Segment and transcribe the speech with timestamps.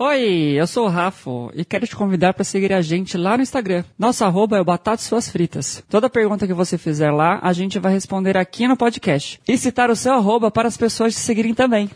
[0.00, 3.42] Oi, eu sou o Rafa e quero te convidar para seguir a gente lá no
[3.42, 3.82] Instagram.
[3.98, 5.82] Nosso arroba é o Batata Suas Fritas.
[5.90, 9.40] Toda pergunta que você fizer lá, a gente vai responder aqui no podcast.
[9.48, 11.90] E citar o seu arroba para as pessoas te seguirem também.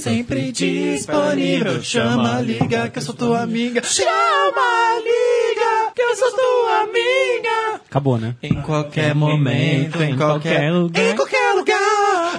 [0.00, 3.82] Sempre disponível, chama, liga, que eu sou tua amiga.
[3.82, 7.80] Chama, liga, que eu sou tua amiga.
[7.84, 8.36] Acabou, né?
[8.40, 11.53] Em qualquer momento, em qualquer lugar, em qualquer lugar,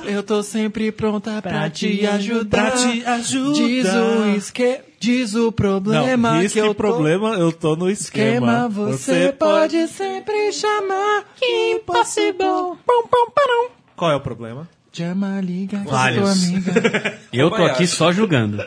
[0.06, 2.72] eu tô sempre pronta pra te ajudar.
[2.72, 3.54] Pra te ajudar.
[3.54, 4.80] Diz o esque...
[4.98, 6.76] Diz o problema Não, que eu tô...
[6.76, 8.66] problema, eu tô no esquema.
[8.66, 12.78] Esquema, você pode sempre chamar impossível.
[12.86, 13.70] Pum, pum, parão.
[13.96, 14.68] Qual é o problema?
[14.92, 16.22] Chama, liga, que Vários.
[16.22, 17.20] tua amiga.
[17.32, 18.64] Eu tô aqui só julgando.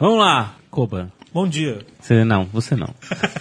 [0.00, 1.12] Vamos lá, Koba.
[1.32, 1.78] Bom dia.
[2.00, 2.94] Você não, você não.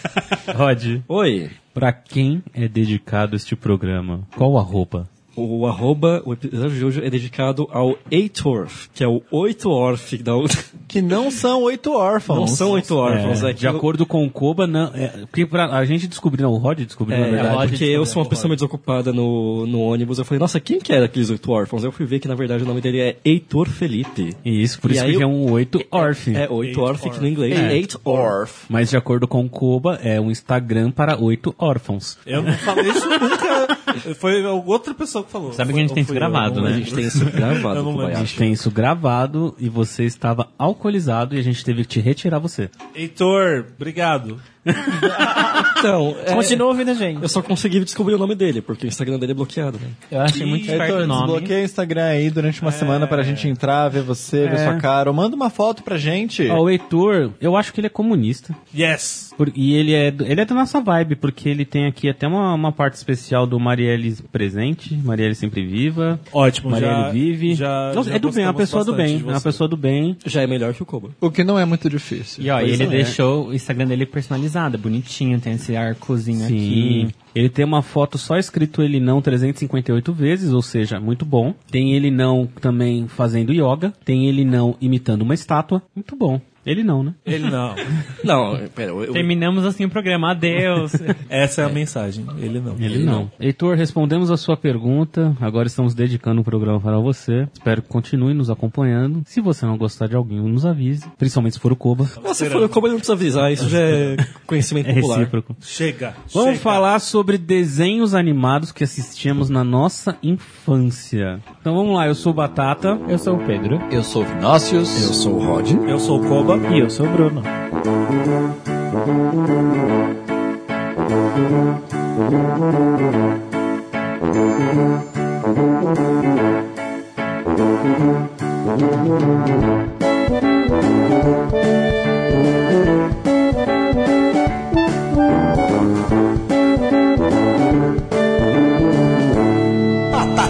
[0.53, 1.49] Rod, Oi.
[1.73, 4.27] pra quem é dedicado este programa?
[4.35, 5.09] Qual o arroba?
[5.35, 10.17] O arroba, o episódio de hoje é dedicado ao Eitor, que é o oito orf
[10.17, 10.31] da
[10.87, 12.39] Que não são oito órfãos.
[12.39, 15.65] Não são oito órfãos, É, é, de acordo com o Koba, não, é, porque pra,
[15.75, 17.67] a gente descobriu, não, o Rod descobriu, na É, verdade.
[17.69, 20.19] porque eu sou uma pessoa meio desocupada no, no ônibus.
[20.19, 21.83] Eu falei, nossa, quem que era aqueles oito órfãos?
[21.83, 24.33] Eu fui ver que, na verdade, o nome dele é Heitor Felipe.
[24.45, 26.33] E isso, por E isso aí que eu- é um oito orf.
[26.33, 27.73] É, oito orf, que no inglês É.
[27.73, 28.65] é eight orf.
[28.69, 32.17] Mas de acordo com o Koba, é um Instagram para oito órfãos.
[32.25, 33.77] Eu não falei isso nunca.
[34.15, 35.53] Foi outra pessoa que falou.
[35.53, 36.77] Sabe que a gente tem isso eu, gravado, não A né?
[36.77, 38.01] gente tem isso gravado.
[38.01, 41.99] A gente tem isso gravado e você estava alcoolizado e a gente teve que te
[41.99, 42.69] retirar você.
[42.93, 44.39] Heitor, obrigado.
[45.77, 47.21] Então, é, Continua ouvindo a gente.
[47.21, 49.87] eu só consegui descobrir o nome dele, porque o Instagram dele é bloqueado, né?
[50.09, 51.21] Eu achei muito esperto Heitor, o nome.
[51.27, 54.63] desbloqueia o Instagram aí durante uma semana pra gente entrar, ver você, ver É.
[54.63, 55.09] sua cara.
[55.09, 56.47] Ou manda uma foto pra gente.
[56.49, 58.55] Ó, o Heitor, eu acho que ele é comunista.
[58.75, 59.33] Yes.
[59.37, 62.53] Por- e ele é, ele é da nossa vibe, porque ele tem aqui até uma,
[62.53, 66.19] uma parte especial do Marielle presente, Marielle sempre viva.
[66.33, 67.55] Ótimo, Marielle já- vive.
[67.55, 69.23] já- Nossa, já é do bem, é uma pessoa do bem.
[69.27, 70.17] É uma pessoa do bem.
[70.25, 71.09] Já é melhor que o Koba.
[71.21, 72.43] O que não é muito difícil.
[72.43, 72.87] E ó, ele é.
[72.87, 76.45] deixou o Instagram dele personalizado, é bonitinho, tem esse arcozinho Sim.
[76.45, 77.15] aqui.
[77.33, 81.53] Ele tem uma foto só escrito ele não 358 vezes, ou seja, muito bom.
[81.69, 83.93] Tem ele não também fazendo yoga.
[84.03, 85.81] Tem ele não imitando uma estátua.
[85.95, 86.39] Muito bom.
[86.65, 87.13] Ele não, né?
[87.25, 87.75] Ele não.
[88.23, 90.93] Não, pera, eu, eu, Terminamos assim o programa, adeus.
[91.29, 92.25] Essa é a mensagem.
[92.39, 92.75] Ele não.
[92.79, 93.31] Ele não.
[93.39, 95.35] Heitor, respondemos a sua pergunta.
[95.39, 97.47] Agora estamos dedicando o programa para você.
[97.53, 99.21] Espero que continue nos acompanhando.
[99.25, 101.05] Se você não gostar de alguém, nos avise.
[101.19, 102.09] Principalmente se for o Koba.
[102.23, 105.17] Nossa, foi o Koba não precisa avisar, isso já é conhecimento É popular.
[105.19, 105.55] recíproco.
[105.61, 106.15] Chega.
[106.33, 106.61] Vamos chega.
[106.61, 111.39] falar sobre desenhos animados que assistíamos na nossa infância.
[111.61, 112.99] Então vamos lá, eu sou o Batata.
[113.07, 113.79] Eu sou o Pedro.
[113.91, 115.03] Eu sou o Vinócius.
[115.03, 115.71] Eu sou o Rod.
[115.87, 116.54] Eu sou o Koba.
[116.71, 117.43] E eu sou o Bruno.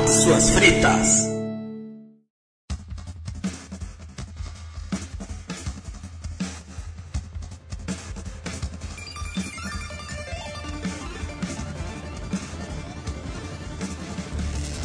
[0.08, 1.25] Suas fritas.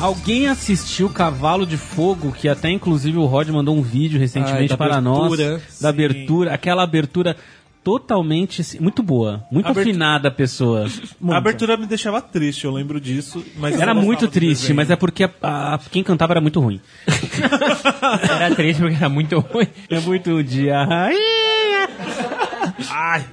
[0.01, 4.69] Alguém assistiu Cavalo de Fogo, que até inclusive o Rod mandou um vídeo recentemente Ai,
[4.69, 5.53] da para abertura.
[5.53, 5.79] nós.
[5.81, 7.37] Da abertura, aquela abertura
[7.85, 10.87] totalmente assim, muito boa, muito Abertu- afinada a pessoa.
[11.31, 13.45] A abertura me deixava triste, eu lembro disso.
[13.59, 16.81] Mas Era muito triste, mas é porque a- a- quem cantava era muito ruim.
[18.31, 19.67] Era triste porque era muito ruim.
[19.89, 20.79] É muito dia.
[22.91, 23.25] Ai,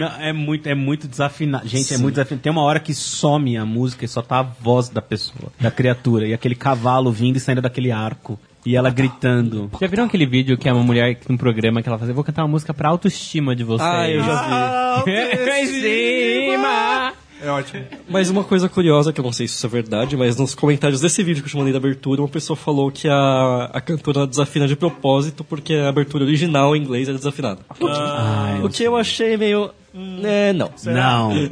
[0.00, 1.68] Não, é muito, é muito desafinado.
[1.68, 2.42] Gente, é muito desafinado.
[2.42, 5.70] Tem uma hora que some a música e só tá a voz da pessoa, da
[5.70, 6.26] criatura.
[6.26, 8.38] E aquele cavalo vindo e saindo daquele arco.
[8.64, 9.70] E ela gritando.
[9.80, 12.08] Já viram aquele vídeo que é uma mulher que num programa que ela faz?
[12.08, 13.88] Eu vou cantar uma música pra autoestima de vocês.
[13.90, 15.02] Ah, eu já
[15.58, 17.12] Em cima!
[17.42, 17.84] É ótimo.
[18.08, 21.00] Mas uma coisa curiosa, que eu não sei se isso é verdade, mas nos comentários
[21.00, 24.26] desse vídeo que eu te mandei da abertura, uma pessoa falou que a, a cantora
[24.26, 27.60] desafina de propósito porque a abertura original em inglês é desafinada.
[27.70, 29.70] O que, o que eu achei meio...
[30.24, 30.70] É, não.
[30.86, 31.32] Não.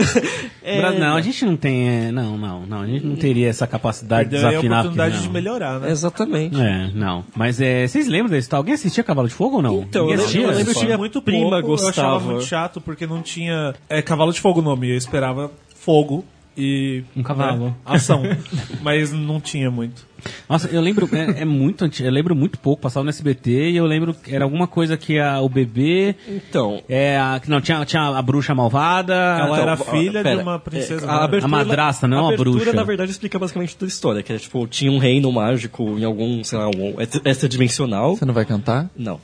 [0.62, 1.88] É, Bra- não, a gente não tem.
[1.88, 2.82] é, Não, não, não.
[2.82, 4.80] A gente não teria essa capacidade de aí a desafinar.
[4.80, 5.90] oportunidade porque de melhorar, né?
[5.90, 6.60] Exatamente.
[6.60, 7.24] É, não.
[7.34, 8.58] Mas é, vocês lembram desse tal?
[8.58, 9.80] Alguém assistia Cavalo de Fogo ou não?
[9.80, 10.40] Então, Ninguém eu assistia?
[10.42, 12.20] lembro- eu lembro que minha muito prima pouco, Eu achava gostava.
[12.20, 14.90] muito chato porque não tinha é, cavalo de fogo o nome.
[14.90, 15.50] Eu esperava
[15.90, 16.24] fogo
[16.56, 17.66] e Um cavalo.
[17.66, 18.22] né, ação,
[18.82, 20.06] mas não tinha muito.
[20.48, 23.76] Nossa, eu lembro, é, é muito antigo, eu lembro muito pouco, passava no SBT e
[23.76, 27.60] eu lembro que era alguma coisa que a, o bebê, Então, é, a, que não,
[27.60, 31.06] tinha, tinha a bruxa malvada, Ela Então, era filha pera, de uma princesa.
[31.06, 32.72] é, a, abertura, A madrasta, não a a abertura, bruxa.
[32.74, 34.22] na verdade, explica basicamente toda a história.
[34.22, 38.14] Que é, tipo, tinha um reino mágico em algum, sei lá, um extra- extradimensional.
[38.16, 38.90] Você não vai cantar?
[38.94, 39.18] Não.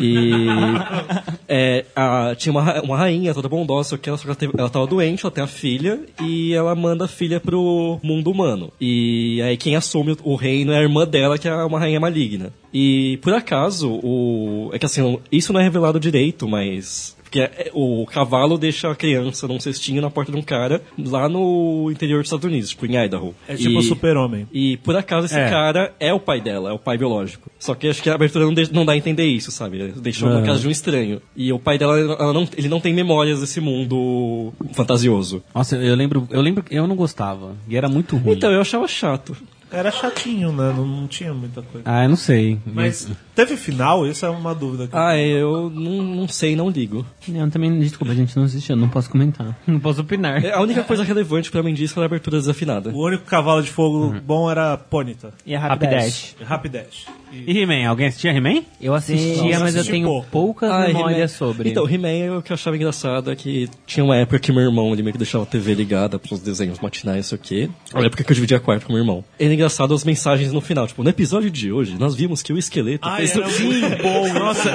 [0.00, 0.46] E
[1.50, 5.30] É, a- tinha uma, uma rainha toda bondosa, que ela, teve- ela tava doente, ela
[5.30, 8.70] tem a filha, e ela manda a filha pro mundo humano.
[8.80, 12.52] E aí quem assume o reino é a irmã dela, que é uma rainha maligna.
[12.72, 14.70] E por acaso, o.
[14.74, 17.16] É que assim, isso não é revelado direito, mas.
[17.28, 21.28] Porque é- o cavalo deixa a criança num cestinho na porta de um cara lá
[21.28, 23.34] no interior dos Estados Unidos, tipo em Idaho.
[23.46, 24.46] É tipo o E- super-homem.
[24.50, 25.50] e por acaso esse É.
[25.50, 27.50] cara é o pai dela, é o pai biológico.
[27.58, 29.92] Só que acho que a abertura não, de- não dá a entender isso, sabe?
[29.96, 30.46] Deixou na Aham.
[30.46, 31.20] casa de um estranho.
[31.36, 35.42] E o pai dela, ela não- ele não tem memórias desse mundo fantasioso.
[35.54, 37.54] Nossa, eu lembro, eu lembro que eu não gostava.
[37.68, 38.36] E era muito ruim.
[38.36, 39.36] Então, eu achava chato.
[39.70, 40.72] Era chatinho, né?
[40.74, 41.82] Não, não tinha muita coisa.
[41.84, 42.58] Ah, eu não sei.
[42.64, 43.06] Mas
[43.46, 44.06] teve final?
[44.06, 44.86] Isso é uma dúvida.
[44.88, 47.04] que- Ah, eu não, não sei, não ligo.
[47.26, 49.56] Não, também, desculpa, a gente não assistiu, não posso comentar.
[49.66, 50.44] Não posso opinar.
[50.44, 52.90] É, A única coisa relevante pra mim disso foi a abertura desafinada.
[52.90, 55.32] O único cavalo de fogo bom era Ponyta.
[55.46, 56.34] E a Rapidash.
[56.42, 57.06] Rapidash.
[57.06, 57.06] Rapidash.
[57.46, 57.86] E- He-Man?
[57.88, 58.62] Alguém assistia He-Man?
[58.80, 60.26] Eu assistia, Não, mas eu assisti tenho pouco.
[60.30, 61.28] poucas Ah, memórias He-Man.
[61.28, 61.68] sobre.
[61.70, 64.92] Então, He-Man, o que eu achava engraçado é que tinha uma época que meu irmão
[64.92, 67.70] ele meio que deixava a TV ligada pros desenhos matinais, sei o quê.
[67.94, 69.22] Olha, época que eu dividia quarto com meu irmão.
[69.38, 70.86] Era engraçado as mensagens no final.
[70.86, 73.27] Tipo, no episódio de hoje, nós vimos que o esqueleto Ai, fez...
[73.36, 74.32] era muito bom.
[74.38, 74.70] Nossa,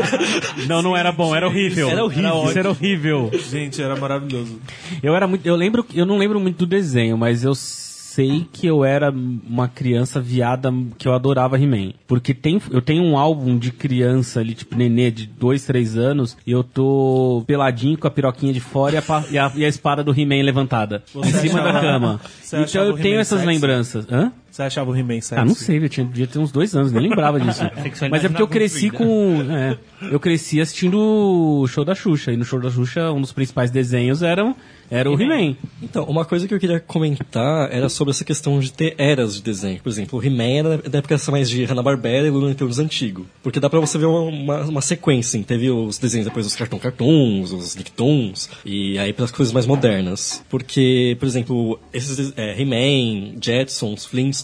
[0.68, 1.90] Não, não era bom, era horrível.
[1.90, 2.44] Era horrível.
[2.50, 3.32] Isso era horrível.
[3.50, 4.60] gente, era maravilhoso.
[5.02, 5.46] Eu era muito.
[5.46, 5.86] Eu lembro.
[5.94, 10.72] Eu não lembro muito do desenho, mas eu sei que eu era uma criança viada
[11.00, 11.94] que eu adorava He-Man.
[12.08, 16.38] Porque tem, eu tenho um álbum de criança ali, tipo nenê, de 2, 3 anos,
[16.46, 19.68] e eu tô peladinho com a piroquinha de fora e a, e a, e a
[19.68, 21.04] espada do He-Man levantada.
[21.12, 22.22] Você em cima achava- da cama.
[22.54, 23.52] Então eu tenho essas sexy?
[23.52, 24.06] lembranças.
[24.12, 24.32] Hã?
[24.54, 25.34] Você achava o He-Man sexy?
[25.34, 27.64] Ah, não sei, eu tinha, devia ter uns dois anos, nem lembrava disso.
[28.12, 29.42] Mas é porque eu cresci com.
[29.50, 29.76] é,
[30.12, 32.32] eu cresci assistindo o show da Xuxa.
[32.32, 34.56] E no show da Xuxa, um dos principais desenhos eram,
[34.92, 35.56] era o He-Man.
[35.82, 39.42] Então, uma coisa que eu queria comentar era sobre essa questão de ter eras de
[39.42, 39.82] desenho.
[39.82, 43.26] Por exemplo, o He-Man era da época essa mais de Hanna-Barbera e Looney Tunes antigo.
[43.42, 45.30] Porque dá pra você ver uma, uma, uma sequência.
[45.40, 45.42] assim.
[45.42, 50.46] Teve os desenhos depois dos Cartoon Cartoons, os Nicktoons, e aí pelas coisas mais modernas.
[50.48, 54.43] Porque, por exemplo, esses é, He-Man, Jetsons, Flintstones,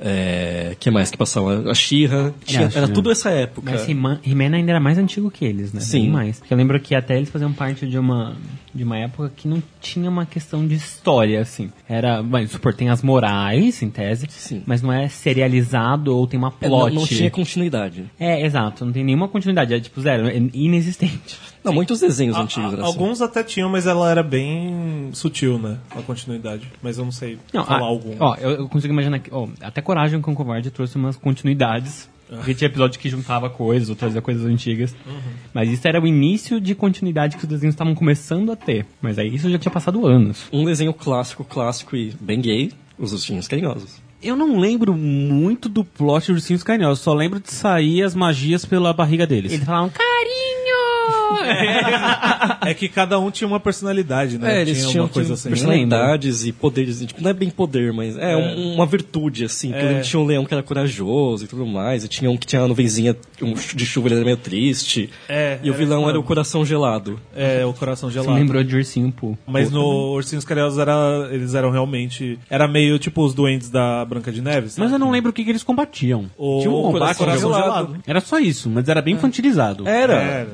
[0.00, 1.70] é, que mais que passava?
[1.70, 3.72] A She-Ra, É, era tudo essa época.
[3.72, 5.80] Mas He-Man ainda era mais antigo que eles, né?
[5.80, 6.02] Sim.
[6.02, 6.38] Bem mais.
[6.38, 8.36] Porque eu lembro que até eles faziam parte de uma,
[8.74, 11.70] de uma época que não tinha uma questão de história, assim.
[11.88, 14.62] Era, mas supor, tem as morais, em tese, Sim.
[14.66, 16.94] mas não é serializado ou tem uma É, não, plot.
[16.94, 18.04] não tinha continuidade.
[18.18, 21.38] É, exato, não tem nenhuma continuidade, é tipo zero, é inexistente.
[21.62, 22.82] Não, muitos desenhos A- antigos a- assim.
[22.86, 25.78] alguns até tinham, mas ela era bem sutil, né?
[25.90, 26.66] A continuidade.
[26.82, 28.14] Mas eu não sei Não, falar a- algum.
[28.18, 29.32] Ó, eu, eu consigo imaginar que.
[29.32, 32.08] Ó, até Coragem com o Covarde trouxe umas continuidades.
[32.28, 34.94] Porque tinha episódio que juntava coisas, ou trazia coisas antigas.
[35.52, 38.86] Mas isso era o início de continuidade que os desenhos estavam começando a ter.
[39.02, 40.44] Mas aí isso já tinha passado anos.
[40.52, 43.96] Um desenho clássico, clássico e bem gay, os ursinhos carinhosos.
[44.22, 48.64] Eu não lembro muito do plot dos Ursinhos Carinhosos, só lembro de sair as magias
[48.64, 49.50] pela barriga deles.
[49.52, 51.19] Eles falavam, carinho!
[52.62, 54.58] É que cada um tinha uma personalidade, né?
[54.58, 55.48] É, eles tinha tinham uma coisa assim.
[55.48, 57.00] personalidades e poderes.
[57.00, 59.72] Tipo, não é bem poder, mas é, um- uma virtude, assim.
[59.72, 60.00] É.
[60.00, 62.04] tinha um leão que era corajoso e tudo mais.
[62.04, 63.16] E tinha um que tinha uma nuvenzinha
[63.74, 65.10] de chuva, ele era meio triste.
[65.28, 67.18] É, e o vilão era o coração gelado.
[67.34, 68.34] É, o coração Você gelado.
[68.38, 69.36] lembrou de Ursinho Poo.
[69.46, 72.38] Mas no Ursinhos Carinhosos era, eles eram realmente...
[72.48, 74.80] Era meio tipo os duendes da Branca de Neve, sabe?
[74.82, 76.26] Mas eu não lembro o que, que eles combatiam.
[76.36, 77.64] O Tinha um combate coração gelado.
[77.64, 77.96] gelado.
[78.06, 79.86] Era só isso, mas era bem infantilizado.
[79.88, 80.14] Era.
[80.14, 80.48] Era.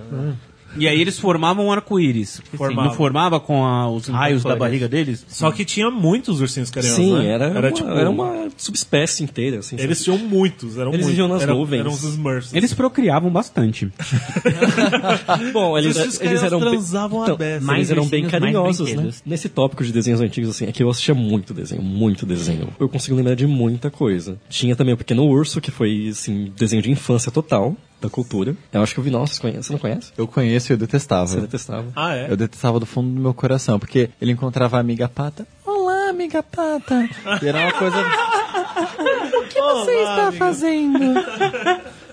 [0.78, 2.40] E aí eles formavam um arco-íris.
[2.54, 2.88] Formava.
[2.88, 5.24] Não formava com a- os raios da barriga deles?
[5.28, 7.26] Só que tinha muitos ursinhos carinhosos, Sim, né?
[7.28, 7.88] era, uma, tipo...
[7.90, 9.76] era uma subespécie inteira, assim.
[9.78, 11.08] Eles tinham muitos, eram Eles muitos.
[11.08, 11.80] viviam nas eram, nuvens.
[11.80, 12.54] Eram os Smurfs.
[12.54, 13.90] Eles procriavam bastante.
[15.52, 17.64] Bom, eles, Os ursinhos eles eram transavam a então, beça.
[17.64, 19.10] Mais eles eram bem carinhosos, né?
[19.24, 22.68] Nesse tópico de desenhos antigos, assim, é que eu assistia muito desenho, muito desenho.
[22.78, 24.38] Eu consigo lembrar de muita coisa.
[24.48, 28.56] Tinha também o Pequeno Urso, que foi, assim, desenho de infância total da cultura.
[28.72, 29.62] Eu acho que eu vi, nossa, você conhece?
[29.64, 30.12] Você não conhece?
[30.16, 31.26] Eu conheço e eu detestava.
[31.26, 31.86] Você detestava.
[31.94, 32.30] Ah, é?
[32.30, 35.46] Eu detestava do fundo do meu coração, porque ele encontrava a amiga pata.
[35.64, 37.08] Olá, amiga pata.
[37.42, 37.96] E era uma coisa.
[39.36, 41.14] o que você está fazendo?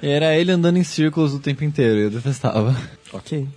[0.01, 2.75] E era ele andando em círculos o tempo inteiro, e eu detestava.
[3.13, 3.47] Ok.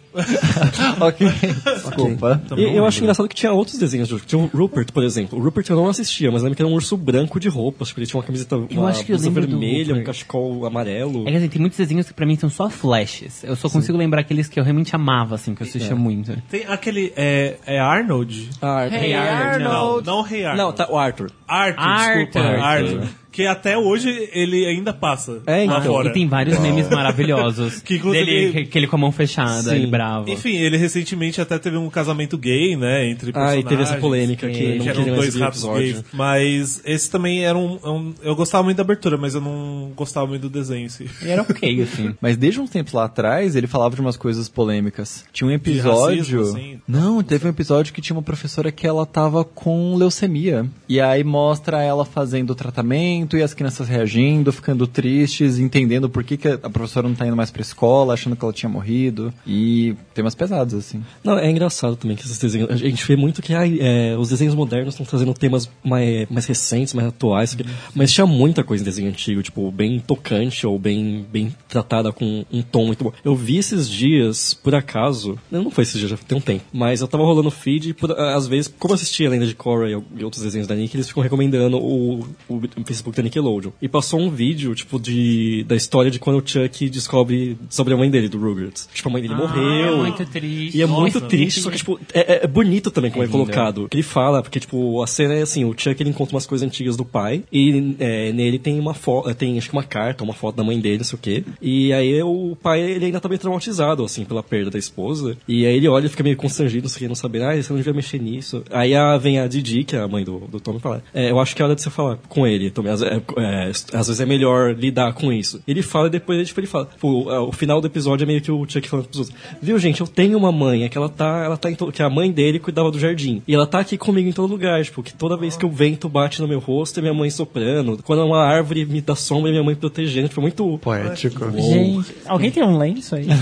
[1.01, 1.29] ok,
[1.83, 2.43] desculpa.
[2.57, 4.09] E eu acho engraçado que tinha outros desenhos.
[4.27, 5.39] Tinha o Rupert, por exemplo.
[5.39, 7.89] O Rupert eu não assistia, mas lembro que era um urso branco de roupas.
[7.89, 11.27] Tipo, ele tinha uma camiseta uma acho que eu vermelha, um cachecol amarelo.
[11.27, 13.45] É que assim, tem muitos desenhos que pra mim são só flashes.
[13.45, 16.37] Eu só consigo lembrar aqueles que eu realmente amava, assim, que eu assistia muito.
[16.51, 17.13] Tem aquele...
[17.17, 18.51] É, é Arnold?
[18.61, 20.05] Ah, Hey Arnold.
[20.07, 20.63] Não, não Rei Arnold.
[20.63, 21.31] Não, tá, o Arthur.
[21.47, 22.25] Arthur, Arthur.
[22.25, 22.49] desculpa.
[22.49, 22.99] Arthur.
[22.99, 23.26] Arthur.
[23.37, 25.83] Que até hoje ele ainda passa É, lá então.
[25.93, 26.09] fora.
[26.09, 27.81] E tem vários memes maravilhosos.
[27.85, 29.75] Que, inclusive- dele, que, que ele com a mão fechada, Sim.
[29.75, 30.31] ele bravo.
[30.31, 33.65] Enfim, ele recentemente até teve um casamento gay, né, entre Ah, personagens.
[33.65, 35.83] e teve essa polêmica que que não eram dois ratos episódio.
[35.95, 36.05] gays.
[36.15, 39.93] Mas esse também era um, é um- Eu gostava muito da abertura, mas eu não
[39.95, 41.07] gostava muito do desenho em si.
[41.23, 42.15] E era ok, assim.
[42.21, 45.25] Mas desde uns tempos lá atrás, ele falava de umas coisas polêmicas.
[45.33, 46.21] Tinha um episódio.
[46.21, 46.81] racismo, assim?
[46.89, 50.65] Não, teve um episódio que tinha uma professora que ela tava com leucemia.
[50.89, 56.23] E aí mostra ela fazendo o tratamento e as crianças reagindo, ficando tristes, entendendo por
[56.23, 59.33] que, que a professora não tá indo mais pra escola, achando que ela tinha morrido.
[59.47, 61.03] E temas pesados, assim.
[61.25, 62.71] Não, é engraçado também que esses desenhos.
[62.71, 66.93] A gente vê muito que é, os desenhos modernos estão trazendo temas mais, mais recentes,
[66.93, 67.57] mais atuais.
[67.95, 72.45] Mas tinha muita coisa em desenho antigo, tipo, bem tocante ou bem, bem tratada com
[72.53, 73.13] um tom muito bom.
[73.25, 75.39] Eu vi esses dias, por acaso.
[75.51, 76.65] Não foi esses dias, já tem um tempo.
[76.73, 79.55] Mas eu tava rolando feed e, por- às vezes, como eu assistia a Lenda de
[79.55, 83.23] Korra e, e outros desenhos da Nick, eles ficam recomendando o, o, o Facebook da
[83.23, 83.71] Nickelodeon.
[83.81, 87.97] E passou um vídeo, tipo, de, da história de quando o Chuck descobre sobre a
[87.97, 88.89] mãe dele, do Rugrats.
[88.93, 89.95] Tipo, a mãe dele morreu.
[89.95, 90.77] é muito triste.
[90.77, 93.27] E é Nossa, muito triste, só que, tipo, é, é- é bonito também como é,
[93.27, 93.37] lindo.
[93.39, 93.89] colocado.
[93.93, 96.97] Ele fala, porque, tipo, a cena é assim, o Chuck, ele encontra umas coisas antigas
[96.97, 100.57] do pai, e é, nele tem uma foto, tem, acho que uma carta, uma foto
[100.57, 101.45] da mãe dele, não sei o quê.
[101.61, 105.37] E aí o pai, ele ainda tá meio traumatizado, assim, pela perda da esposa.
[105.49, 107.57] E aí ele olha e fica meio constrangido, não sei o quê, não sabendo, ah,
[107.63, 108.63] você não devia mexer nisso.
[108.71, 111.31] Aí a, vem a Didi, que é a mãe do, do Tommy, e fala, é,
[111.31, 112.89] eu acho que é hora de você falar com ele, Tommy.
[113.07, 115.61] Às, é, é, às vezes é melhor lidar com isso.
[115.67, 118.27] Ele fala e depois ele, tipo, ele fala, pô, é, o final do episódio é
[118.27, 120.97] meio que o Chuck falando pros outros, viu, gente, eu tenho uma mãe, é que
[120.99, 123.43] ela tá, ela tá que a mãe dele cuidava do jardim.
[123.47, 126.09] E ela tá aqui comigo em todo lugar, tipo, que toda vez que o vento
[126.09, 127.99] bate no meu rosto é minha mãe soprando.
[128.03, 130.29] Quando uma árvore me dá sombra é minha mãe protegendo.
[130.29, 131.51] Tipo, é muito Poético.
[131.53, 133.27] Gente, alguém tem um lenço aí?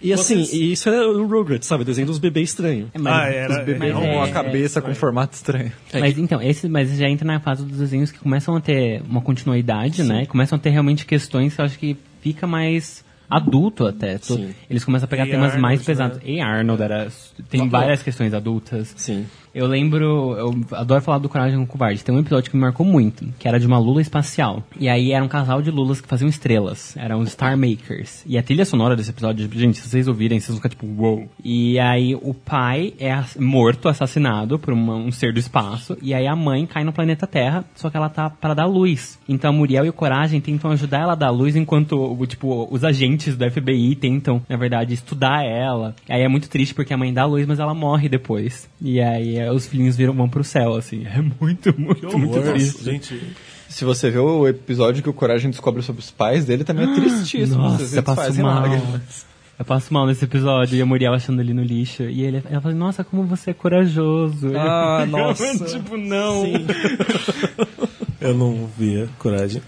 [0.00, 1.84] E assim, e isso é o Rugrats, sabe?
[1.84, 2.88] Desenho dos bebês estranhos.
[2.92, 3.62] É, mas- ah, era.
[3.64, 5.72] Bebê Mas com é- a cabeça com formato estranho.
[5.98, 9.20] Mas então, esse mas já entra na fase dos desenhos que começam a ter uma
[9.20, 10.24] continuidade, né?
[10.26, 14.18] Começam a ter realmente questões que eu acho que fica mais adulto até.
[14.18, 14.54] Sim.
[14.70, 15.86] Eles começam a pegar E temas Arnold, mais né?
[15.86, 16.20] pesados.
[16.24, 17.08] E Arnold era.
[17.50, 18.94] Tem várias questões adultas.
[18.96, 19.26] Sim.
[19.54, 22.02] Eu lembro, eu adoro falar do Coragem com Covarde.
[22.02, 24.64] Tem um episódio que me marcou muito, que era de uma lula espacial.
[24.78, 26.96] E aí era um casal de lulas que faziam estrelas.
[26.96, 28.24] Eram os Star Makers.
[28.26, 31.28] E a trilha sonora desse episódio, gente, se vocês ouvirem, vocês vão ficar tipo, wow.
[31.44, 35.96] E aí o pai é morto, assassinado por uma- um ser do espaço.
[36.02, 39.20] E aí a mãe cai no planeta Terra, só que ela tá para dar luz.
[39.28, 43.36] Então Muriel e o Coragem tentam ajudar ela a dar luz, enquanto, tipo, os agentes
[43.36, 45.94] do FBI tentam, na verdade, estudar ela.
[46.08, 48.68] Aí é muito triste porque a mãe dá luz, mas ela morre depois.
[48.82, 51.04] E aí é, os filhinhos viram vão pro céu, assim.
[51.06, 52.84] É muito, muito, muito Nossa, triste.
[52.84, 53.20] gente.
[53.68, 56.94] Se você vê o episódio que o Coragem descobre sobre os pais dele, também é
[56.94, 57.62] tristíssimo.
[57.62, 58.62] Nossa, eu passo mal.
[58.62, 59.26] lágrimas.
[59.56, 62.02] Eu passo mal nesse episódio e a Muriel achando ele no lixo.
[62.02, 64.50] E ele, ela fala, nossa, como você é corajoso.
[64.56, 65.64] Ah, nossa.
[65.66, 66.44] tipo, não.
[68.24, 69.60] Eu não via coragem.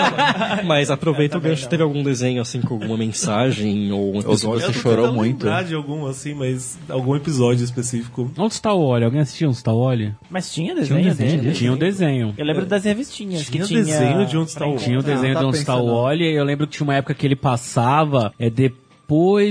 [0.64, 1.68] Mas aproveita o gancho.
[1.68, 4.60] Teve algum desenho, assim, com alguma mensagem ou um episódio?
[4.66, 5.46] Você tô chorou muito.
[5.66, 8.32] de algum assim, mas algum episódio específico.
[8.38, 9.04] Onde está o Wally?
[9.04, 10.14] Alguém assistiu Onde está o Wally?
[10.30, 11.30] Mas tinha Tinha um desenho?
[11.30, 12.34] desenho, Tinha um desenho.
[12.38, 13.84] Eu lembro das revistinhas Tinha que tinha...
[13.84, 16.02] desenho de onde está o Tinha o desenho tá de Onde está o.
[16.02, 16.24] Wally.
[16.24, 18.89] e Eu lembro que tinha uma época que ele passava é, depois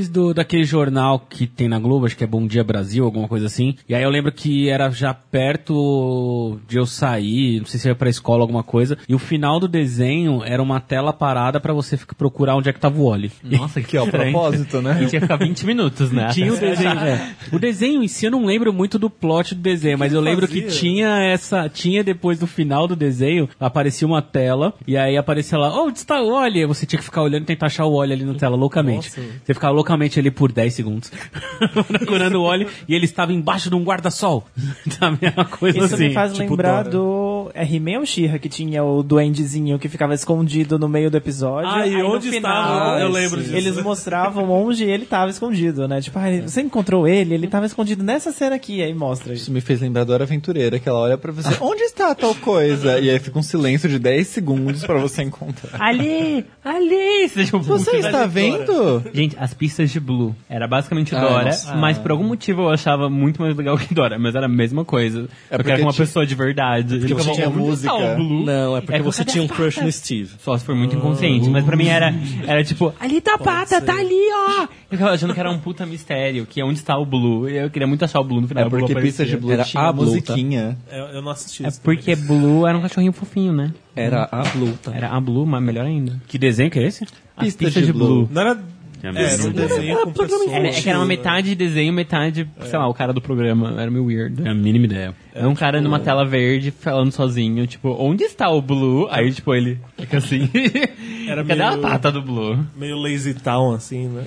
[0.09, 3.47] do, daquele jornal que tem na Globo, acho que é Bom Dia Brasil, alguma coisa
[3.47, 3.75] assim.
[3.89, 7.95] E aí eu lembro que era já perto de eu sair, não sei se ia
[7.95, 8.97] pra escola, alguma coisa.
[9.07, 12.73] E o final do desenho era uma tela parada pra você ficar, procurar onde é
[12.73, 13.31] que tava o Wally.
[13.43, 15.03] Nossa, Que é o propósito, né?
[15.03, 16.29] E tinha que ficar 20 minutos, né?
[16.29, 16.99] Tinha o desenho.
[16.99, 17.35] é.
[17.51, 20.47] O desenho em si eu não lembro muito do plot do desenho, mas eu lembro
[20.47, 20.79] que fazia?
[20.79, 21.67] tinha essa.
[21.67, 25.99] Tinha depois do final do desenho, aparecia uma tela, e aí aparecia lá, oh, onde
[25.99, 26.65] está o Wally?
[26.65, 29.09] Você tinha que ficar olhando e tentar achar o Wally ali na tela, loucamente.
[29.49, 31.11] Você ficava loucamente ali por 10 segundos,
[31.87, 34.45] procurando o Wally, e ele estava embaixo de um guarda-sol.
[34.99, 35.17] Sabe?
[35.35, 36.09] Uma coisa Isso assim.
[36.09, 36.89] me faz tipo lembrar Dora.
[36.91, 41.17] do é He-Man ou She-Ra que tinha o duendezinho que ficava escondido no meio do
[41.17, 41.67] episódio.
[41.67, 42.99] Ah, e onde final, estava?
[42.99, 43.45] Eu Ah, lembro sim.
[43.45, 43.55] disso.
[43.55, 45.99] Eles mostravam onde ele tava escondido, né?
[45.99, 49.43] Tipo, ah, você encontrou ele, ele tava escondido nessa cena aqui, aí mostra isso.
[49.45, 52.35] Isso me fez lembrar da Hora Aventureira, que ela olha pra você, onde está tal
[52.35, 52.99] coisa?
[52.99, 55.81] E aí fica um silêncio de 10 segundos pra você encontrar.
[55.81, 56.45] Ali!
[56.63, 57.27] Ali!
[57.29, 59.03] Você, tipo, Você está vendo?
[59.11, 60.35] Gente, as pistas de Blue.
[60.49, 61.75] Era basicamente Ah, Dora, nossa.
[61.75, 64.83] mas por algum motivo eu achava muito mais legal que Dora, mas era a mesma
[64.83, 65.21] coisa.
[65.49, 66.99] É eu porque quero uma tinha- pessoa de verdade.
[66.99, 67.93] Porque você tinha música.
[68.17, 70.29] Não, é porque É você tinha um crush no Steve.
[70.39, 72.13] Só se for muito inconsciente, mas pra mim era,
[72.45, 74.63] era tipo, ali tá a pata, tá ali, ó!
[74.91, 77.47] Eu ficava achando que era um puta mistério, que é onde está o Blue.
[77.47, 78.65] Eu queria muito achar o Blue no final.
[78.65, 79.25] É Blue porque aparecia.
[79.25, 80.11] Pista de Blue Era tinha a Blue, tá?
[80.11, 80.77] musiquinha.
[80.91, 83.71] Eu, eu não assisti É porque Blue era um cachorrinho fofinho, né?
[83.95, 84.91] Era a Blue, tá?
[84.95, 86.19] Era a Blue, mas melhor ainda.
[86.27, 87.03] Que desenho que é esse?
[87.37, 88.27] As Pista pistas de de Blue.
[88.31, 88.57] Não era
[89.01, 90.51] É, É, era um desenho com pessoas.
[90.51, 93.75] É, é que era uma metade desenho, metade, sei lá, o cara do programa.
[93.81, 94.45] Era meio weird.
[94.45, 95.15] É a mínima ideia.
[95.33, 99.07] É um cara numa tela verde falando sozinho, tipo, onde está o Blue?
[99.09, 100.49] Aí, tipo, ele fica assim.
[101.27, 102.59] Era Cadê meio- a pata do Blue?
[102.75, 104.23] Meio lazy town, assim, né?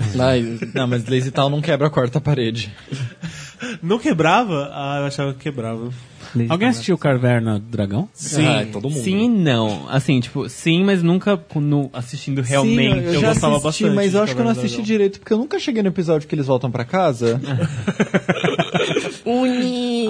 [0.75, 2.71] Não, mas Lazy Town não quebra a quarta parede.
[3.81, 4.71] Não quebrava?
[4.73, 5.89] Ah, eu achava que quebrava.
[6.49, 8.09] Alguém assistiu Caverna do Dragão?
[8.15, 8.47] Sim.
[8.47, 9.03] Ah, todo mundo.
[9.03, 9.87] Sim e não.
[9.89, 13.01] Assim, tipo, sim, mas nunca no, assistindo realmente.
[13.01, 15.21] Sim, eu, eu já gostava assisti, bastante mas eu acho que eu não assisti direito,
[15.21, 17.41] porque eu nunca cheguei no episódio que eles voltam pra casa.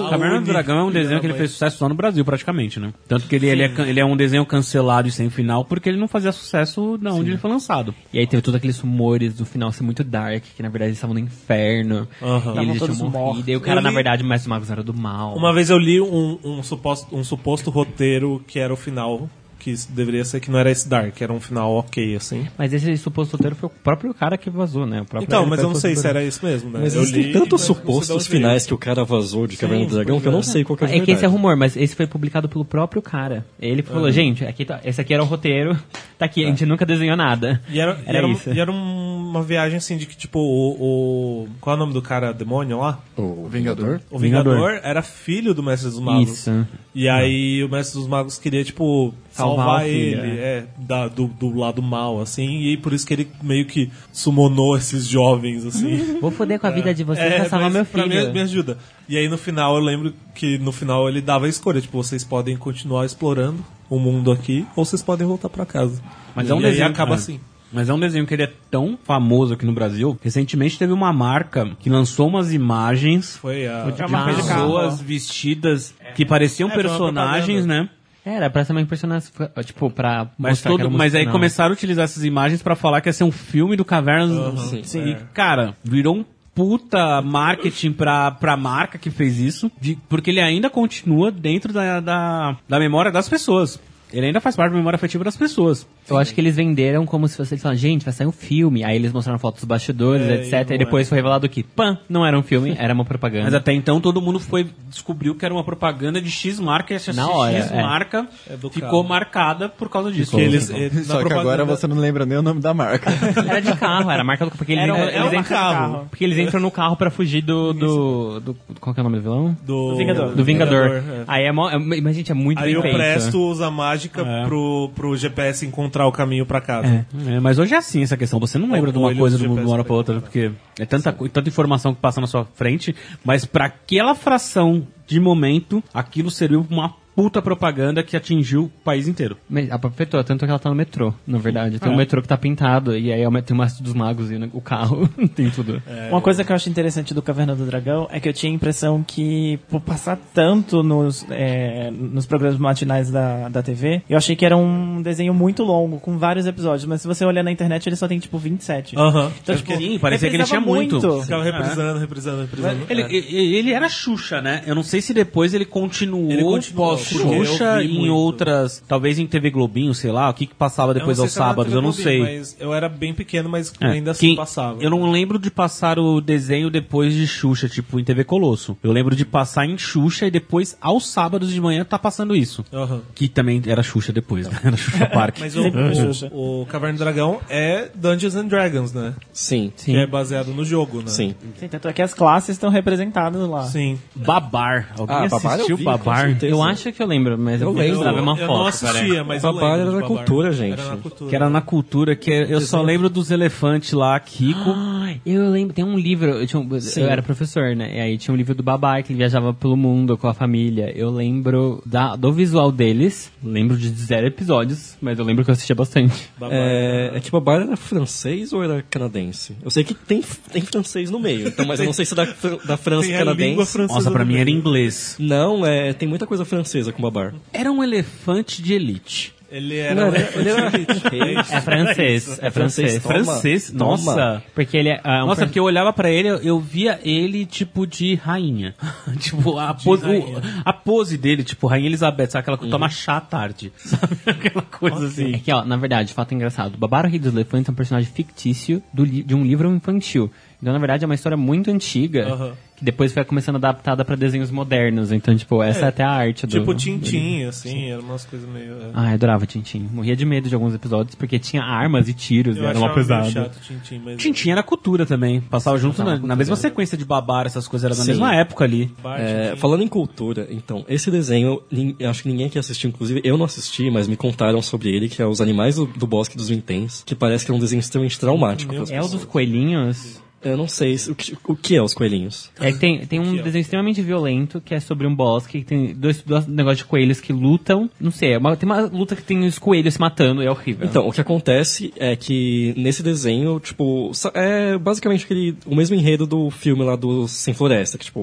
[0.09, 2.93] Caverna do Dragão é um desenho que ele fez sucesso só no Brasil, praticamente, né?
[3.07, 5.97] Tanto que ele, ele, é, ele é um desenho cancelado e sem final porque ele
[5.99, 7.93] não fazia sucesso da onde ele foi lançado.
[8.11, 10.97] E aí teve todos aqueles rumores do final ser muito dark, que na verdade eles
[10.97, 12.07] estavam no inferno.
[12.21, 12.55] Aham.
[12.55, 13.49] E eles tinham morrido.
[13.51, 15.35] E o cara, Eu na li- verdade, Mestre Magos era do mal.
[15.35, 19.29] Uma vez eu li um, um, suposto, um suposto roteiro que era o final,
[19.63, 22.47] que deveria ser que não era esse Dark, era um final ok, assim.
[22.57, 25.01] Mas esse suposto roteiro foi o próprio cara que vazou, né?
[25.01, 26.79] O próprio Então, mas eu não sei se era isso mesmo, né?
[26.83, 30.19] Mas eu existem li, tantos supostos finais que o cara vazou de Caverna do Dragão
[30.19, 31.95] que eu não sei qual que é a É que esse é rumor, mas esse
[31.95, 33.45] foi publicado pelo próprio cara.
[33.59, 35.77] Ele falou, gente, aqui tá- esse aqui era o roteiro,
[36.19, 37.61] tá aqui, a gente nunca desenhou nada.
[37.69, 38.49] E era, e Era isso.
[38.51, 41.93] e era um- uma viagem assim de que, tipo, o, o- Qual é o nome
[41.93, 42.99] do cara demônio lá?
[43.17, 43.99] O Vingador?
[44.11, 44.79] O Vingador, Vingador.
[44.83, 46.29] era filho do Mestre dos Magos.
[46.31, 46.67] Isso.
[46.93, 51.55] E aí o Mestre dos Magos queria, tipo, Salvar filho, ele, é, da- do, do
[51.57, 56.17] lado mal, assim, e por isso que ele meio que summonou esses jovens, assim.
[56.21, 58.27] Vou foder com a vida de vocês pra salvar mas meu pra filho.
[58.27, 58.77] mim, me ajuda.
[59.09, 62.23] E aí no final eu lembro que no final ele dava a escolha, tipo, vocês
[62.23, 66.01] podem continuar explorando o mundo aqui, ou vocês podem voltar pra casa.
[66.35, 67.15] Mas e é um desenho acaba é.
[67.15, 67.39] assim.
[67.75, 70.15] Mas é um desenho que ele é tão famoso aqui no Brasil.
[70.21, 73.91] Recentemente teve uma marca que lançou umas imagens Foi a.
[73.91, 77.89] Tinha de pessoas vestidas que pareciam É, personagens, né?
[78.25, 79.29] Era pra ser uma personagem,
[79.65, 83.01] tipo, pra Mas, mostrar todo, era mas aí começaram a utilizar essas imagens pra falar
[83.01, 84.55] que ia ser um filme do Caverna.
[84.83, 85.09] Sim.
[85.09, 86.25] E, cara, virou um
[86.55, 91.99] puta marketing pra, pra marca que fez isso, de- porque ele ainda continua dentro da,
[91.99, 93.79] da, da memória das pessoas.
[94.13, 95.87] Ele ainda faz parte da memória afetiva das pessoas.
[96.09, 98.83] Eu acho que eles venderam como se fosse, eles falaram, gente, vai sair um filme.
[98.83, 100.71] Aí eles mostraram fotos dos bastidores, É, etc.
[100.71, 103.45] e E, depois foi revelado que, pã, não era um filme, era uma propaganda.
[103.45, 106.95] Mas até então todo mundo foi descobriu que era uma propaganda de X marca e
[106.95, 107.81] essa Na hora, X é.
[107.81, 109.03] marca É do ficou carro.
[109.03, 110.35] marcada por causa disso.
[110.35, 113.09] Que eles, eles- Só que propaganda- agora você não lembra nem o nome da marca.
[113.49, 116.05] Era de carro, era a marca do porque eles, Era entram- era eles entram carro.
[116.09, 117.73] Porque eles entram no carro pra fugir do.
[117.73, 119.57] do, do qual que é o nome do vilão?
[119.65, 120.35] do, Vingador.
[120.35, 120.87] Do Vingador.
[120.97, 121.01] é.
[121.27, 122.95] Aí é, mó, é, mas, gente, é muito Aí bem o feito.
[122.97, 123.71] Presto usa a
[124.03, 124.45] mágica É.
[124.45, 127.05] pro, pro GPS encontrar o caminho pra casa.
[127.27, 128.39] É, mas hoje é assim essa questão.
[128.39, 131.11] Você não lembra Ou de uma coisa de uma hora pra outra, porque é tanta,
[131.11, 136.65] tanta informação que passa na sua frente, mas pra aquela fração de momento, aquilo serviu
[136.69, 139.37] uma puta propaganda que atingiu o país inteiro.
[139.49, 141.79] Mas aproveitou, tanto que ela tá no metrô, na verdade.
[141.79, 141.97] Tem um É.
[141.97, 144.61] metrô que tá pintado, e aí é o- tem o Mestre dos Magos e o
[144.61, 145.81] carro, tem tudo.
[146.09, 148.55] Uma coisa que eu acho interessante do Caverna do Dragão é que eu tinha a
[148.55, 154.35] impressão que, por passar tanto nos, é, nos programas matinais da, da TV, eu achei
[154.35, 156.85] que era um desenho muito longo, com vários episódios.
[156.85, 158.97] Mas se você olhar na internet, ele só tem, tipo, 27.
[158.97, 159.31] Aham.
[159.41, 161.21] Então, tipo, Sim, parecia que ele tinha reprisava muito.
[161.23, 162.85] Ficava reprisando, reprisando, reprisando.
[162.89, 163.13] Ele, É.
[163.13, 164.63] ele, ele era Xuxa, né?
[164.65, 168.13] Eu não sei se depois ele continuou, Ele continuou, pós-Xuxa vi em muito.
[168.15, 168.83] outras.
[168.87, 171.73] Talvez em TV Globinho, sei lá, o que, que passava depois Eu não aos sábados,
[171.73, 172.19] eu não Globinho, sei.
[172.37, 174.81] Mas eu era bem pequeno, mas É, ainda assim quem- passava.
[174.81, 178.77] Eu não lembro de passar o desenho depois de Xuxa, tipo em TV Colosso.
[178.83, 182.63] Eu lembro de passar em Xuxa e depois, aos sábados de manhã, tá passando isso.
[182.73, 183.01] Aham.
[183.13, 184.59] Que também era Xuxa depois, né?
[184.63, 185.37] Era Xuxa Park.
[185.39, 185.63] Mas o,
[185.95, 186.29] Xuxa.
[186.31, 189.13] o, o Caverna do Dragão é Dungeons and Dragons, né?
[189.31, 191.07] Sim, Que é baseado no jogo, né?
[191.07, 191.35] sim.
[191.59, 193.63] Sim, tanto é que as classes estão representadas lá.
[193.63, 193.99] Sim.
[194.15, 194.89] Babar.
[194.97, 196.25] Alguém Ah, Babar eu assistiu vi, com Babar?
[196.27, 196.45] certeza.
[196.53, 197.87] Eu acho que eu lembro, mas eu, Eu lembro.
[197.97, 198.57] precisar ver uma eu foto.
[198.59, 200.73] não assistia, mas eu Babar lembro era na cultura, gente.
[200.79, 201.29] Era na cultura.
[201.29, 204.71] Que era na cultura, que eu só lembro dos elefantes lá, Kiko.
[204.75, 207.97] Ah, eu lembro, tem um livro, eu, tinha um- eu era professor, né?
[207.97, 210.91] E aí tinha um livro do Babá que ele viajava pelo mundo com a família.
[210.95, 215.53] Eu lembro da, do visual deles, lembro de zero episódios, mas eu lembro que eu
[215.53, 216.29] assistia bastante.
[216.37, 216.57] Babar.
[216.57, 219.55] É, é que Babar era francês ou era canadense?
[219.63, 222.15] Eu sei que tem, tem francês no meio, então, mas eu não sei se é
[222.17, 222.25] da,
[222.65, 223.71] da França Tem língua canadense.
[223.71, 223.93] francesa.
[223.99, 225.15] Nossa, pra mim era inglês.
[225.19, 227.33] Não, é, tem muita coisa francesa com Babar.
[227.53, 229.33] Era um elefante de elite.
[229.51, 229.93] Ele era.
[229.93, 230.71] Não, ele- ele era
[231.51, 232.99] É francês, é francês.
[233.03, 233.69] Toma, Francês?
[233.69, 233.85] toma.
[233.91, 234.43] Nossa.
[234.55, 234.99] Porque ele é.
[235.03, 238.73] ah, um Nossa, porque eu olhava pra ele, eu, via ele tipo de rainha.
[239.19, 243.17] tipo, a pose, o- a pose dele, tipo, Rainha Elizabeth, sabe aquela que toma chá
[243.17, 243.71] à tarde.
[243.77, 244.17] Sabe?
[244.25, 245.31] Aquela coisa É assim.
[245.33, 246.75] que, ó, na verdade, fato engraçado.
[246.75, 250.31] Babaro Rei dos Elefantes é um personagem fictício do de um livro infantil.
[250.63, 252.53] Então, na verdade, é uma história muito antiga, Aham.
[252.77, 255.11] que depois foi começando adaptada pra desenhos modernos.
[255.11, 256.57] Então, tipo, essa é, É, até a arte do...
[256.57, 258.71] Tipo Tintin, assim, eram umas coisas meio.
[258.71, 258.91] é.
[258.93, 259.89] Ah, eu adorava Tintin.
[259.91, 262.93] Morria de medo de alguns episódios, porque tinha armas e tiros, e Eu era uma
[262.93, 263.29] pesada.
[263.29, 264.17] chato Tintin, mas.
[264.21, 265.41] Tintin era cultura também.
[265.41, 268.11] Passava junto na, na mesma sequência de babar, essas coisas, era na Sim.
[268.11, 268.89] mesma época ali.
[269.03, 271.61] Bart, É, falando em cultura, então, esse desenho,
[271.99, 275.09] eu acho que ninguém aqui assistiu, inclusive eu não assisti, mas me contaram sobre ele,
[275.09, 277.81] que é Os Animais do, do Bosque dos Vinténs, que parece que é um desenho
[277.81, 278.73] extremamente traumático.
[278.89, 280.22] É o dos coelhinhos.
[280.43, 282.49] Eu não sei se- o que, o que é os coelhinhos.
[282.59, 283.41] É que tem, tem um ó.
[283.41, 287.19] desenho extremamente violento que é sobre um bosque que tem dois, dois negócios de coelhos
[287.21, 287.89] que lutam.
[287.99, 290.87] Não sei, é uma- tem uma luta que tem os coelhos se matando, é horrível.
[290.87, 296.25] Então, o que acontece é que nesse desenho, tipo, é basicamente aquele, o mesmo enredo
[296.25, 298.19] do filme lá do Sem Floresta, que, tipo,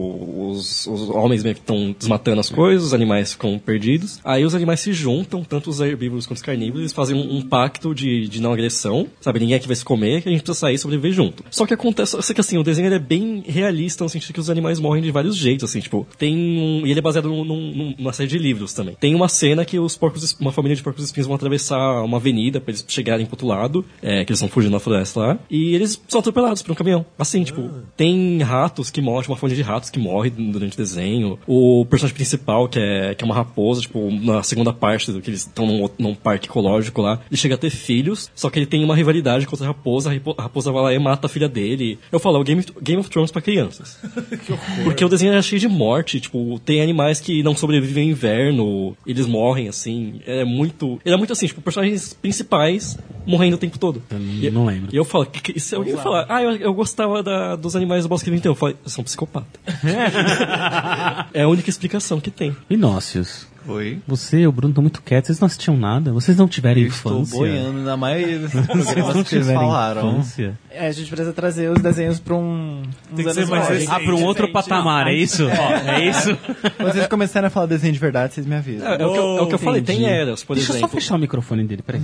[0.51, 4.21] os, os homens meio que estão desmatando as coisas, os animais ficam perdidos.
[4.25, 7.43] Aí os animais se juntam, tanto os herbívoros quanto os carnívoros, eles fazem um, um
[7.43, 9.41] pacto de, de não agressão, sabe?
[9.41, 11.45] Ninguém aqui vai se comer, que a gente precisa sair e sobreviver junto.
[11.51, 14.51] Só que acontece, só que assim, o desenho é bem realista no sentido que os
[14.51, 17.95] animais morrem de vários jeitos, assim, tipo, tem um, e ele é baseado num- num-
[17.99, 18.97] numa série de livros também.
[18.99, 22.61] Tem uma cena que os porcos, uma família de porcos espinhos vão atravessar uma avenida
[22.61, 25.75] pra eles chegarem pro outro lado, é, que eles estão fugindo da floresta lá, e
[25.75, 27.05] eles são atropelados por um caminhão.
[27.19, 31.39] Assim, tipo, tem ratos que morrem, uma família de ratos que morre durante o desenho.
[31.47, 35.31] O personagem principal, que é, que é uma raposa, tipo, na segunda parte do que
[35.31, 38.67] eles estão num, num parque ecológico lá, ele chega a ter filhos, só que ele
[38.67, 41.31] tem uma rivalidade contra a raposa, a rapo- a raposa vai lá e mata a
[41.31, 41.99] filha dele.
[42.11, 43.99] Eu falo, é o Game, Game of Thrones pra crianças.
[44.85, 48.97] Porque o desenho é cheio de morte, tipo, tem animais que não sobrevivem ao inverno,
[49.07, 51.01] eles morrem, assim, é muito...
[51.05, 54.03] Ele é muito assim, tipo, personagens principais morrendo o tempo todo.
[54.43, 54.89] Eu não lembro.
[54.93, 58.05] E eu falo, que, que, se alguém falar, ah, eu, eu gostava da- dos animais
[58.05, 59.47] do Bosque Vintão, eu falo, são psicopata.
[61.33, 62.57] é a única explicação que tem.
[62.69, 63.47] Inócios.
[63.69, 63.99] Oi.
[64.07, 66.89] Você e o Bruno estão muito quietos, vocês não assistiam nada, vocês não tiveram Eu
[66.89, 67.37] estou infância.
[67.39, 70.11] boiando na maioria desses Vocês não programas que vocês tiveram falaram.
[70.13, 70.59] infância.
[70.71, 72.83] É, a gente precisa trazer os desenhos pra um.
[73.15, 73.69] Tem que ser mais mais.
[73.69, 73.91] recente.
[73.93, 75.45] Ah, para um outro patamar, é isso?
[75.51, 76.37] Ó, é isso?
[76.77, 78.89] Quando vocês começarem a falar desenho de verdade, vocês me avisam.
[78.89, 80.75] É, é o que eu, é o que eu falei, tem eras, por Deixa eu
[80.75, 80.99] só exemplo.
[81.01, 82.01] fechar o microfone dele, peraí.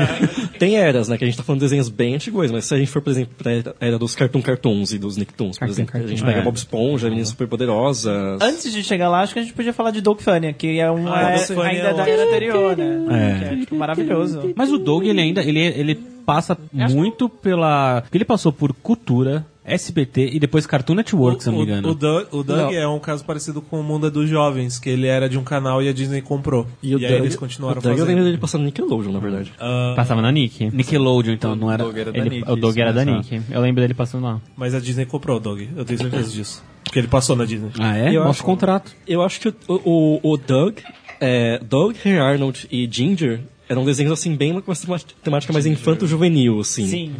[0.58, 1.18] Tem eras, né?
[1.18, 3.10] Que a gente tá falando de desenhos bem antigos, mas se a gente for, por
[3.10, 6.38] exemplo, pra era- dos Cartoon Cartoons e dos Nicktoons, por Cartoon exemplo, a gente pega
[6.38, 6.42] é.
[6.42, 8.40] Bob Esponja, Meninas Superpoderosas.
[8.40, 10.90] Antes de chegar lá, acho que a gente podia falar de Dog Funny, que é
[10.94, 13.06] uma Ah, é- ainda é da o- era anterior, né?
[13.10, 13.38] É.
[13.38, 14.52] Que é tipo, maravilhoso.
[14.56, 15.94] Mas o Doug, ele ainda, ele, ele
[16.26, 18.02] passa muito pela...
[18.12, 21.88] Ele passou por cultura, SBT e depois Cartoon Network, se eu não me engano.
[21.88, 24.90] O, o Doug, o Doug é um caso parecido com o Mundo dos Jovens, que
[24.90, 26.66] ele era de um canal e a Disney comprou.
[26.82, 28.08] E, o aí Doug- eles continuaram o Doug eu fazendo.
[28.08, 29.52] lembro dele passando no Nickelodeon, na verdade.
[29.58, 30.70] Ah, Passava na Nick.
[30.70, 31.82] Nickelodeon, então, não era...
[31.82, 33.42] Doug era da Ele- Nick, o Doug era da mas, Nick.
[33.50, 34.40] Eu lembro dele passando lá.
[34.56, 36.62] mas a Disney comprou o Doug, eu tenho certeza disso.
[36.84, 37.70] Porque ele passou na Disney.
[37.80, 38.10] Ah, é?
[38.10, 38.92] Eu Nosso acho- contrato.
[39.08, 39.54] Eu acho que o,
[40.22, 40.78] o, o Doug,
[41.20, 46.60] é, Doug, Hey Arnold e Ginger eram desenhos assim, bem com uma temática mais infanto-juvenil,
[46.60, 46.86] assim.
[46.86, 47.12] Sim.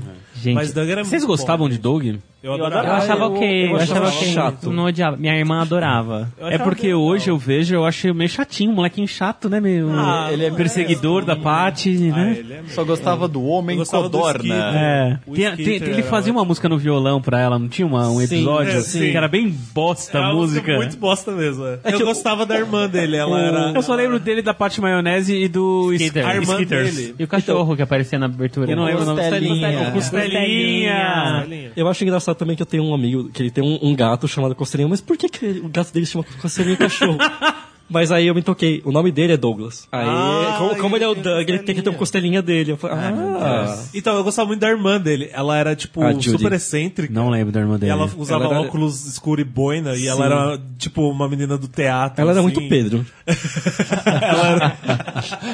[0.43, 1.73] Gente, Mas Doug era Vocês muito gostavam bom.
[1.73, 2.17] de Doug?
[2.45, 2.89] Eu Eu adorava.
[2.89, 4.71] eu achava ok, eu, eu achava achava chato.
[4.71, 5.17] Não odiava.
[5.17, 6.31] Minha irmã adorava.
[6.39, 7.01] É porque legal.
[7.01, 9.89] hoje eu vejo, eu acho meio chatinho, um molequinho chato, né, meu?
[9.91, 12.37] Ah, ele é perseguidor da Paty, Ah, né?
[12.39, 14.55] ele é Só gostava do homem codorna.
[14.77, 15.19] É.
[15.57, 18.25] Tem- tem- ele fazia uma música no violão pra ela, não tinha uma, um Sim,
[18.25, 19.11] episódio é, assim, sim.
[19.11, 20.77] que era bem bosta É a música.
[20.77, 21.65] muito bosta mesmo.
[21.67, 21.79] é.
[21.85, 23.73] eu que eu- gostava da irmã dele, ela era.
[23.75, 26.27] Eu só lembro dele da Paty Maionese e do Skater.
[26.27, 27.15] a irmã dele.
[27.19, 28.71] E o cachorro que aparecia na abertura.
[28.71, 29.91] Eu não lembro o nome Costelinha.
[29.93, 29.93] Costelinha.
[29.93, 31.73] Costelinha.
[31.75, 34.27] Eu acho engraçado também que eu tenho um amigo que ele tem um, um gato
[34.29, 37.19] chamado Costelinha, mas por que, que o gato dele chama Costelinha cachorro?
[37.89, 39.87] Mas aí eu me toquei, o nome dele é Douglas.
[39.93, 42.73] Aí, Ah, como, como ele é o Doug, ele tem que ter um costelinha dele.
[42.73, 45.29] Eu falei, ah, Então, eu gostava muito da irmã dele.
[45.33, 47.13] Ela era, tipo, super excêntrica.
[47.13, 47.93] Não lembro da irmã E dele.
[47.93, 49.95] ela usava Ela era- óculos escuro e boina.
[49.97, 52.21] E ela era, tipo, uma menina do teatro.
[52.21, 52.53] ela era assim.
[52.55, 53.05] muito Pedro.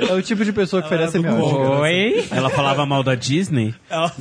[0.09, 1.55] É o tipo de pessoa que era semiótica.
[1.55, 1.71] Conga.
[1.81, 2.25] Oi?
[2.31, 3.75] Ela falava mal da Disney?
[3.89, 4.13] Ela,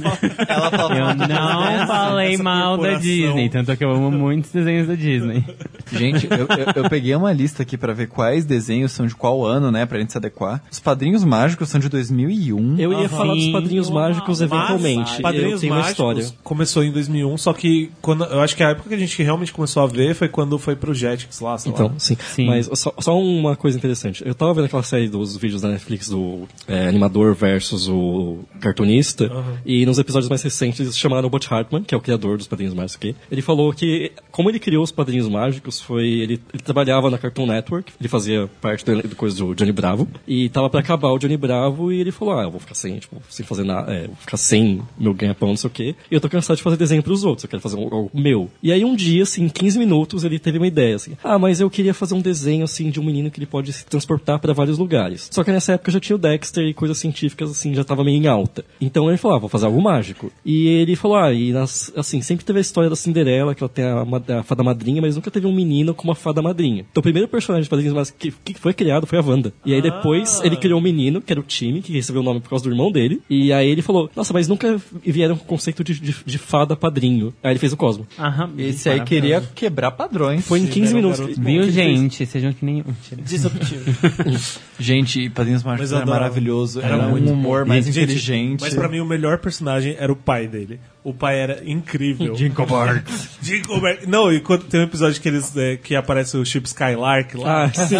[0.47, 2.93] Ela falava Eu não falei essa mal da.
[2.95, 5.43] Disney, tanto que eu amo muitos desenhos da Disney.
[5.91, 9.45] Gente, eu, eu- eu peguei uma lista aqui pra ver quais desenhos são de qual
[9.45, 10.61] ano, né, pra gente se adequar.
[10.71, 12.77] Os Padrinhos Mágicos são de 2001.
[12.79, 13.07] Eu ia Aham.
[13.09, 13.47] falar dos.
[13.49, 15.15] Padrinhos Mágicos eventualmente.
[15.17, 16.37] eu Padrinhos tenho uma Mágicos história.
[16.43, 19.51] começou em 2001, só que quando, eu acho que a época que a gente realmente
[19.51, 21.93] começou a ver foi quando foi pro Jetix lá, sei Então, lá.
[21.97, 22.17] sim.
[22.33, 22.45] Sim.
[22.45, 24.23] Mas só, só uma coisa interessante.
[24.25, 29.29] Eu tava vendo aquela série dos vídeos da Netflix do é, animador versus o cartunista.
[29.65, 32.47] E nos episódios mais recentes eles chamaram o Butch Hartman, que é o criador dos
[32.47, 33.15] Padrinhos Mágicos aqui.
[33.31, 36.05] Ele falou que, como ele criou os Padrinhos Mágicos, foi.
[36.07, 37.88] Ele, ele trabalhava na Cartoon Network.
[37.99, 41.91] Ele fazia parte do, coisa do Johnny Bravo, e tava pra acabar o Johnny Bravo,
[41.91, 44.37] e ele falou, ah, eu vou ficar sem, tipo, sem fazer nada, é, vou ficar
[44.37, 47.23] sem meu ganha-pão, não sei o quê, e eu tô cansado de fazer desenho pros
[47.23, 48.49] outros, eu quero fazer um- algo meu.
[48.61, 51.59] E aí um dia, assim, em 15 minutos, ele teve uma ideia, assim, ah, mas
[51.59, 54.53] eu queria fazer um desenho, assim, de um menino que ele pode se transportar pra
[54.53, 55.27] vários lugares.
[55.31, 58.17] Só que nessa época já tinha o Dexter e coisas científicas, assim, já tava meio
[58.21, 58.63] em alta.
[58.79, 60.31] Então ele falou, ah, vou fazer algo mágico.
[60.45, 63.69] E ele falou, ah, e nas, assim, sempre teve a história da Cinderela, que ela
[63.69, 64.05] tem a,
[64.39, 66.85] a fada madrinha, mas nunca teve um menino com uma fada madrinha.
[66.91, 69.53] Então o primeiro personagem de quadrinhos mas que, que foi criado foi a Wanda.
[69.65, 72.39] E aí depois ele criou um menino, que era o time, que recebeu o nome
[72.39, 73.21] por causa do irmão dele.
[73.29, 76.75] E aí ele falou, nossa, mas nunca vieram com o conceito de, de, de fada
[76.75, 77.33] padrinho.
[77.43, 78.07] Aí ele fez o Cosmo.
[78.17, 78.51] Aham.
[78.57, 80.45] Esse aí queria quebrar padrões.
[80.45, 81.37] Foi em 15 minutos.
[81.37, 82.25] Viu, gente?
[82.25, 82.83] Sejam que nem.
[83.23, 83.83] Disruptivo.
[84.79, 86.21] Gente, Padrinhos Mágicos era adorava.
[86.23, 86.79] maravilhoso.
[86.79, 88.61] Era Era, muito um humor mais Gente, inteligente.
[88.61, 90.79] Mas pra mim o melhor personagem era o pai dele.
[91.01, 92.35] O pai era incrível.
[92.35, 93.05] Jinkobart.
[93.41, 94.01] Jinkobert.
[94.05, 97.63] Não, e quando tem um episódio que eles é, que aparece o Chip Skylark lá.
[97.65, 97.95] Ah, sim.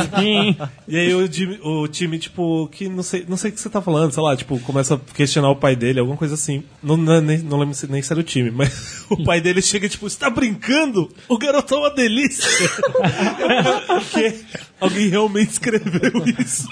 [0.85, 3.69] E aí o, Jimmy- o time, tipo, que não sei, não sei o que você
[3.69, 6.62] tá falando, sei lá, tipo, começa a questionar o pai dele, alguma coisa assim.
[6.83, 9.88] Não, não, nem, não lembro nem se era o time, mas o pai dele chega,
[9.88, 11.09] tipo, você tá brincando?
[11.29, 12.69] O garoto é uma delícia.
[13.88, 14.35] Porque
[14.79, 16.67] alguém realmente escreveu isso.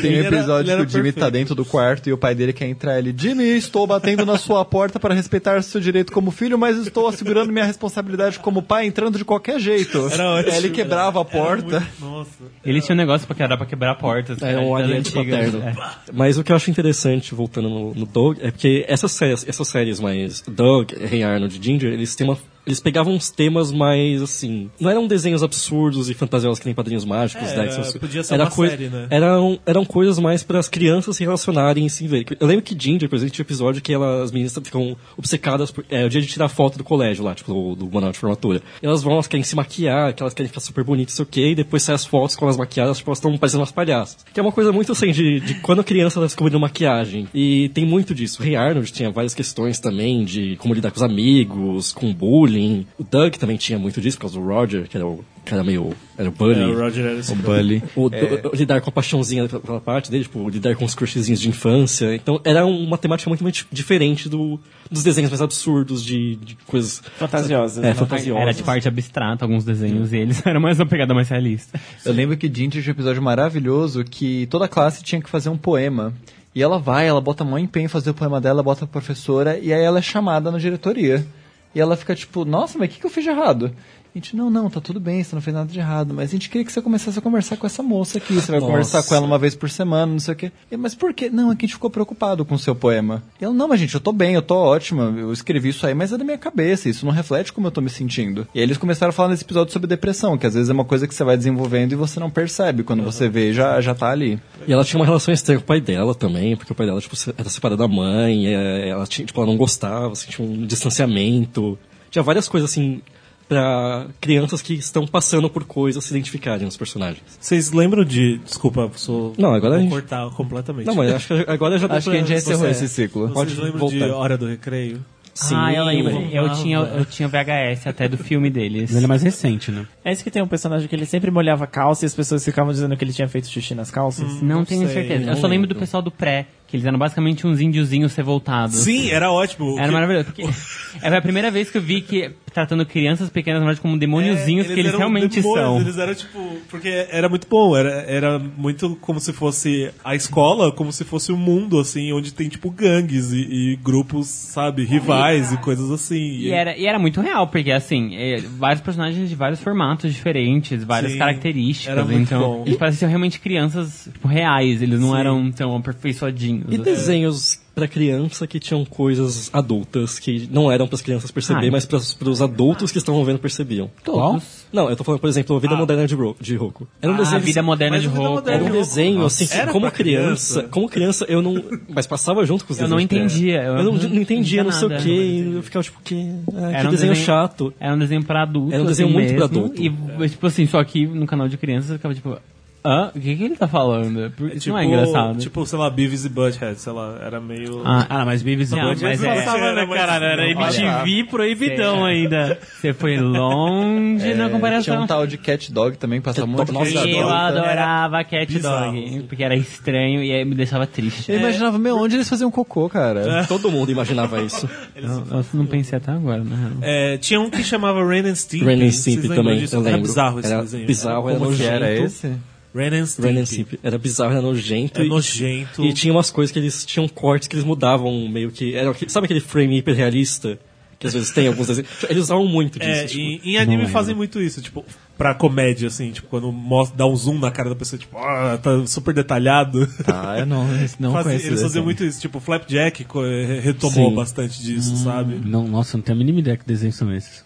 [0.00, 1.20] Tem um era- episódio ele que era o Jimmy perfeito.
[1.20, 2.98] tá dentro do quarto e o pai dele quer entrar.
[2.98, 7.06] Ele, Jimmy, estou batendo na sua porta para respeitar seu direito como filho, mas estou
[7.08, 10.08] assegurando minha responsabilidade como pai entrando de qualquer jeito.
[10.12, 10.54] Era ótimo.
[10.56, 11.86] Ele quebrava a porta.
[11.98, 12.30] Nossa.
[12.64, 14.40] Ele tinha um negócio pra quebrar, pra quebrar portas.
[14.42, 15.58] É um das aliante paterno.
[15.62, 15.74] É.
[16.12, 19.68] Mas o que eu acho interessante, voltando no, no Doug, é porque essas séries, essas
[19.68, 22.38] séries mais Doug, Rei Arnold e Ginger, eles têm uma.
[22.70, 24.70] Eles pegavam uns temas mais assim.
[24.78, 28.34] Não eram desenhos absurdos e fantasiosos que nem padrinhos mágicos, É, Dex, era- podia ser
[28.34, 29.06] era uma coisa- série, né?
[29.10, 32.26] Eram, eram coisas mais para as crianças se relacionarem e se verem.
[32.38, 35.70] Eu lembro que Ginger, por exemplo, tinha um episódio que ela, as meninas ficam obcecadas
[35.70, 35.84] por.
[35.90, 38.62] É o dia de tirar foto do colégio lá, tipo, do, do manual de formatura.
[38.80, 41.26] Elas vão, elas querem se maquiar, que elas querem ficar super bonitas, não sei o
[41.28, 44.18] quê, e depois sai as fotos com elas maquiadas, tipo, elas estão parecendo umas palhaças.
[44.32, 47.26] Que é uma coisa muito assim, de, de quando a criança tá descobrindo maquiagem.
[47.34, 48.40] E tem muito disso.
[48.40, 52.59] O Rei Arnold tinha várias questões também de como lidar com os amigos, com bullying.
[52.98, 55.92] O Doug também tinha muito disso, por causa do Roger, que era o cara meio.
[56.18, 56.60] Era o Bully.
[56.60, 57.82] É, o Roger era esse Bully.
[57.96, 61.40] O, o- o lidar com a paixãozinha pela- parte dele, tipo, lidar com os crushzinhos
[61.40, 62.14] de infância.
[62.14, 64.58] Então, era uma temática muito, muito diferente do,
[64.90, 67.02] dos desenhos mais absurdos, de, de coisas...
[67.18, 67.78] Fantasiosas.
[67.84, 67.94] É, né?
[67.94, 68.42] fantasiosas.
[68.42, 71.80] Era de parte abstrata, alguns desenhos, e eles eram mais uma pegada mais realista.
[72.04, 75.48] Eu lembro que Ginger tinha um episódio maravilhoso que toda a classe tinha que fazer
[75.48, 76.12] um poema.
[76.52, 79.56] E ela vai, ela bota maior empenho em fazer o poema dela, bota a professora,
[79.58, 81.24] e aí ela é chamada na diretoria.
[81.74, 83.74] E ela fica tipo, nossa, mas o que, que eu fiz de errado?
[84.12, 86.32] A gente, não, não, tá tudo bem, você não fez nada de errado, mas a
[86.32, 88.72] gente queria que você começasse a conversar com essa moça aqui, você vai Nossa.
[88.72, 90.52] conversar com ela uma vez por semana, não sei o quê.
[90.68, 91.30] E, mas por quê?
[91.30, 93.22] Não, é que a gente ficou preocupado com o seu poema.
[93.40, 95.94] E ela, não, mas gente, eu tô bem, eu tô ótima, eu escrevi isso aí,
[95.94, 98.48] mas é da minha cabeça, isso não reflete como eu tô me sentindo.
[98.52, 100.84] E aí eles começaram a falar nesse episódio sobre depressão, que às vezes é uma
[100.84, 104.10] coisa que você vai desenvolvendo e você não percebe, quando você vê, já, já tá
[104.10, 104.40] ali.
[104.66, 107.00] E ela tinha uma relação estranha com o pai dela também, porque o pai dela,
[107.00, 110.66] tipo, era separado da mãe, é, ela tinha, tipo, ela não gostava, assim, tinha um
[110.66, 111.78] distanciamento.
[112.10, 113.00] Tinha várias coisas, assim,
[113.50, 117.20] pra crianças que estão passando por coisas se identificarem nos personagens.
[117.40, 118.38] Vocês lembram de.
[118.38, 119.34] Desculpa, sou.
[119.36, 120.86] Não, agora a vou gente- cortar completamente.
[120.86, 123.22] Não, mas acho que agora já Acho que a gente já encerrou você- esse ciclo.
[123.22, 124.14] Vocês pode lembram de voltar.
[124.16, 125.04] Hora do Recreio?
[125.32, 126.12] Sim, ah, eu lembro.
[126.32, 128.94] Eu tinha, eu tinha o VHS até do filme deles.
[128.94, 129.86] Ele é mais recente, né?
[130.04, 132.44] É esse que tem um personagem que ele sempre molhava a calça e as pessoas
[132.44, 134.42] ficavam dizendo que ele tinha feito xixi nas calças.
[134.42, 135.24] Não, Não tenho sei, certeza.
[135.26, 138.76] não eu só lembro do pessoal do pré, que eles eram basicamente uns índiozinhos revoltados.
[138.80, 139.78] Sim, era ótimo.
[139.78, 140.24] Era Que- maravilhoso.
[140.26, 140.42] Porque
[141.00, 144.66] é a primeira vez que eu vi que tratando crianças pequenas na verdade, como demôniozinhos
[144.68, 145.80] É, que eles eram realmente demônios, são.
[145.80, 146.56] Eles eram tipo.
[146.68, 151.32] Porque era muito bom, era, era muito como se fosse a escola, como se fosse
[151.32, 156.16] o mundo, assim, onde tem tipo gangues e, e grupos, sabe, rivais e coisas assim.
[156.16, 160.82] E era, e era muito real, porque assim, é, vários personagens de vários formatos diferentes,
[160.84, 161.92] várias Sim, características.
[161.92, 162.62] era muito então, bom.
[162.66, 165.18] eles pareciam realmente crianças tipo, reais, eles não Sim.
[165.18, 166.66] eram tão aperfeiçoadinhos.
[166.70, 166.82] E assim.
[166.82, 171.70] desenhos pra criança que tinham coisas adultas que não eram pras crianças perceber, Ah.
[171.72, 173.90] mas pras, pros adultos que estavam vendo percebiam.
[174.04, 174.66] Todos.
[174.72, 176.86] Não, eu tô falando, por exemplo, a Vida Moderna de, Ro de Roku.
[177.00, 177.36] Era um Ah, desenho.
[177.36, 178.34] a vida moderna de a vida roupa.
[178.40, 180.68] moderna Era um de Roku, desenho, nossa, assim, como pra criança, criança.
[180.70, 181.62] Como criança, eu não.
[181.88, 182.90] Mas passava junto com os Eu desenhos.
[182.90, 183.34] não de criança.
[183.36, 183.62] entendia.
[183.62, 185.52] Eu não, não entendia, não sei o que.
[185.56, 186.14] Eu ficava tipo, que,
[186.54, 187.72] ah, Era que um desenho, desenho- chato.
[187.80, 188.74] Era um desenho pra adulto.
[188.74, 189.80] Era um desenho assim muito pra mesmo, adulto.
[190.22, 192.36] E, tipo assim, só que no canal de crianças eu ficava tipo.
[192.84, 193.10] Hã?
[193.14, 194.30] O que, que ele tá falando?
[194.32, 195.38] Por- Isso tipo, não é engraçado.
[195.38, 197.82] Tipo, sei lá, Beavis e Butthead, sei lá, era meio...
[197.84, 200.24] Ah, Ah, mas Beavis e Não, Butthead mas é- passava, né, Mas- cara?
[200.24, 202.58] Era MTV proibidão ainda.
[202.80, 205.02] Você foi longe na Tinha comparação.
[205.02, 208.92] um tal de Cat Dog também, passava muito Cat Eu adorava Cat bizarro.
[208.92, 211.30] Dog, porque era estranho e aí me deixava triste.
[211.32, 213.44] Eu imaginava, meu, onde eles faziam cocô, cara?
[213.46, 214.68] Todo mundo imaginava isso.
[214.96, 216.72] Eu, eu não pensei até agora, né?
[216.80, 218.64] É, tinha um que chamava Ren and Stimpy.
[218.64, 220.00] Ren and Stimpy também, eu Era lembro.
[220.02, 220.86] bizarro esse Era desenho.
[220.86, 222.32] bizarro, era que era esse?
[222.74, 223.28] Ren and Stimpy.
[223.28, 223.80] Ren and Stimpy.
[223.82, 225.00] Era bizarro, era nojento.
[225.00, 225.84] É e- nojento.
[225.84, 228.74] E tinha umas coisas que eles tinham cortes que eles mudavam meio que.
[228.74, 230.58] Era, sabe aquele frame hiperrealista?
[230.98, 231.90] Que às vezes tem alguns desenhos.
[232.10, 232.90] Eles usavam muito disso.
[232.90, 234.84] É, tipo, em, em anime fazem muito isso, tipo,
[235.20, 238.58] pra comédia, assim, tipo, quando mostra, dá um zoom na cara da pessoa, tipo, ah,
[238.62, 239.86] tá super detalhado.
[240.06, 240.66] Ah, eu não,
[240.98, 244.14] não Fazem- conheço eles faziam muito isso, tipo, o Flapjack eh, retomou Sim.
[244.14, 245.34] bastante disso, sabe?
[245.44, 247.44] Não, nossa, eu não tenho a mínima ideia que desenhos são esses.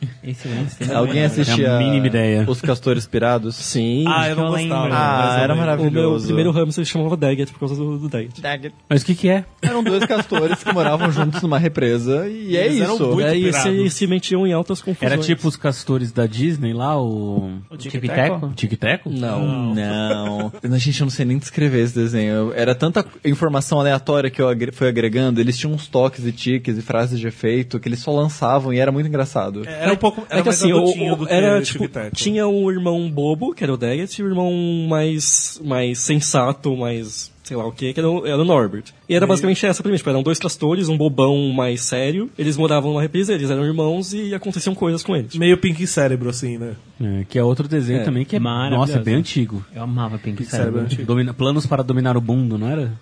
[0.95, 2.45] Alguém assistia a mínima ideia.
[2.49, 3.57] Os Castores Pirados?
[3.57, 4.05] Sim.
[4.07, 4.83] Ah, eu não gostava.
[4.85, 4.97] lembro.
[4.97, 5.55] Ah, era lembro.
[5.55, 6.27] o meu maravilhoso.
[6.27, 8.75] primeiro hamster ele chamava Daggett por causa do, do Daggett.
[8.89, 9.45] Mas o que que é?
[9.63, 13.07] Eram dois castores que moravam juntos numa represa e é Eles eram isso.
[13.09, 13.63] muito É, e pirados.
[13.63, 15.13] se, se metiam em altas confusões.
[15.13, 17.51] Era tipo os castores da Disney lá, o...
[17.71, 18.53] O Tic-Teco?
[18.55, 19.11] Tic-Teco?
[19.11, 19.75] Não.
[19.75, 20.53] Não.
[20.63, 22.53] A gente eu não sei nem descrever esse desenho.
[22.55, 25.41] Era tanta informação aleatória que eu agre- fui agregando.
[25.41, 28.79] Eles tinham uns toques e tiques e frases de efeito que eles só lançavam e
[28.79, 29.63] era muito engraçado.
[29.67, 30.25] Era um pouco.
[30.31, 33.73] Era É que mais assim, o, o- era tipo, tinha um irmão bobo, que era
[33.73, 34.53] o Daggett, e o irmão
[34.89, 38.85] mais, mais sensato, mais sei lá o que, que era o, era o Norbert.
[39.09, 42.57] E era basicamente essa a premissa, tipo, eram dois castores, um bobão mais sério, eles
[42.57, 45.37] moravam numa represa, eles eram irmãos e aconteciam coisas com eles.
[45.37, 46.75] Meio Pink Cérebro, assim, né?
[47.01, 48.05] É, que é outro desenho É.
[48.05, 48.93] também que é, Maravilhoso.
[48.93, 49.65] nossa, bem antigo.
[49.75, 50.93] Eu amava Pink, Pink Cérebro Cérebro.
[50.93, 51.07] antigo.
[51.07, 52.93] Domina- planos para dominar o mundo, não era?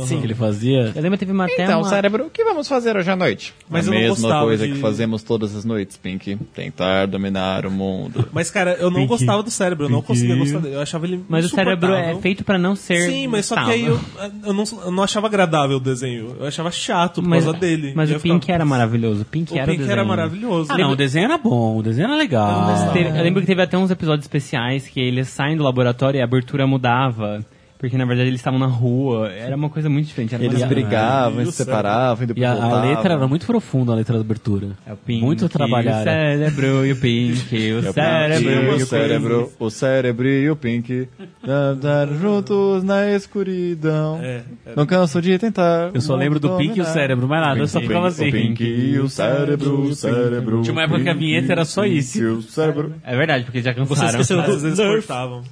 [0.00, 0.20] Sim.
[0.20, 0.92] Que ele fazia.
[0.94, 1.88] Eu lembro que teve uma até Então, uma...
[1.88, 3.54] cérebro, o que vamos fazer hoje à noite?
[3.68, 6.36] Mas a eu mesma coisa de- que fazemos todas as noites, Pink.
[6.54, 8.28] Tentar dominar o mundo.
[8.32, 9.08] Mas, cara, eu não Pink.
[9.08, 10.74] gostava do cérebro, eu não conseguia gostar dele.
[10.76, 13.70] Eu achava ele Mas o cérebro é feito pra não ser Sim, mas só que
[13.70, 14.00] aí eu,
[14.46, 16.36] eu, não, eu não achava agradável o desenho.
[16.40, 17.92] Eu achava chato por Mas, causa dele.
[17.94, 19.22] mas o eu Pink ficava- era maravilhoso.
[19.22, 19.92] O Pink O era o Pink desenho.
[19.92, 20.70] era maravilhoso.
[20.72, 22.92] Ah, não, o desenho era bom, o desenho era legal.
[22.92, 26.20] Teve- eu lembro que teve até uns episódios especiais que eles saem do laboratório e
[26.20, 27.44] a abertura mudava.
[27.82, 29.28] Porque na verdade eles estavam na rua.
[29.32, 30.34] Era uma coisa muito diferente.
[30.36, 33.44] Era Eles brigavam, e se o separavam e E depois a, a letra era muito
[33.44, 34.68] profunda, a letra da abertura.
[34.86, 36.04] É o Pink, Muito O trabalhada.
[36.04, 40.48] cérebro e o Pink, o O cérebro e Pink, o o cérebro, o cérebro e
[40.50, 41.08] o Pink
[41.44, 44.20] andar juntos na escuridão.
[44.22, 45.90] É, era- Não canso de tentar.
[45.92, 48.14] Eu só lembro do Pink e o cérebro, mais nada, eu só O ficava Pink,
[48.22, 48.28] assim.
[48.28, 50.62] O Pink e o cérebro, o cérebro.
[50.62, 52.18] Tinha uma época que a vinheta era só Pink isso.
[52.20, 52.94] e o cérebro.
[53.04, 54.10] É verdade, porque já Vocês cansaram.
[54.20, 54.92] esqueceram Às do vezes Nerf.
[55.06, 55.42] cortavam.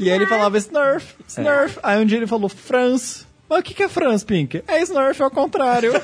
[0.00, 1.75] E aí ele falava Snurf, Snurf.
[1.82, 3.25] Aí um dia ele falou France.
[3.48, 4.62] Mas o que que é France, Pink?
[4.66, 5.92] É Snurf ao contrário.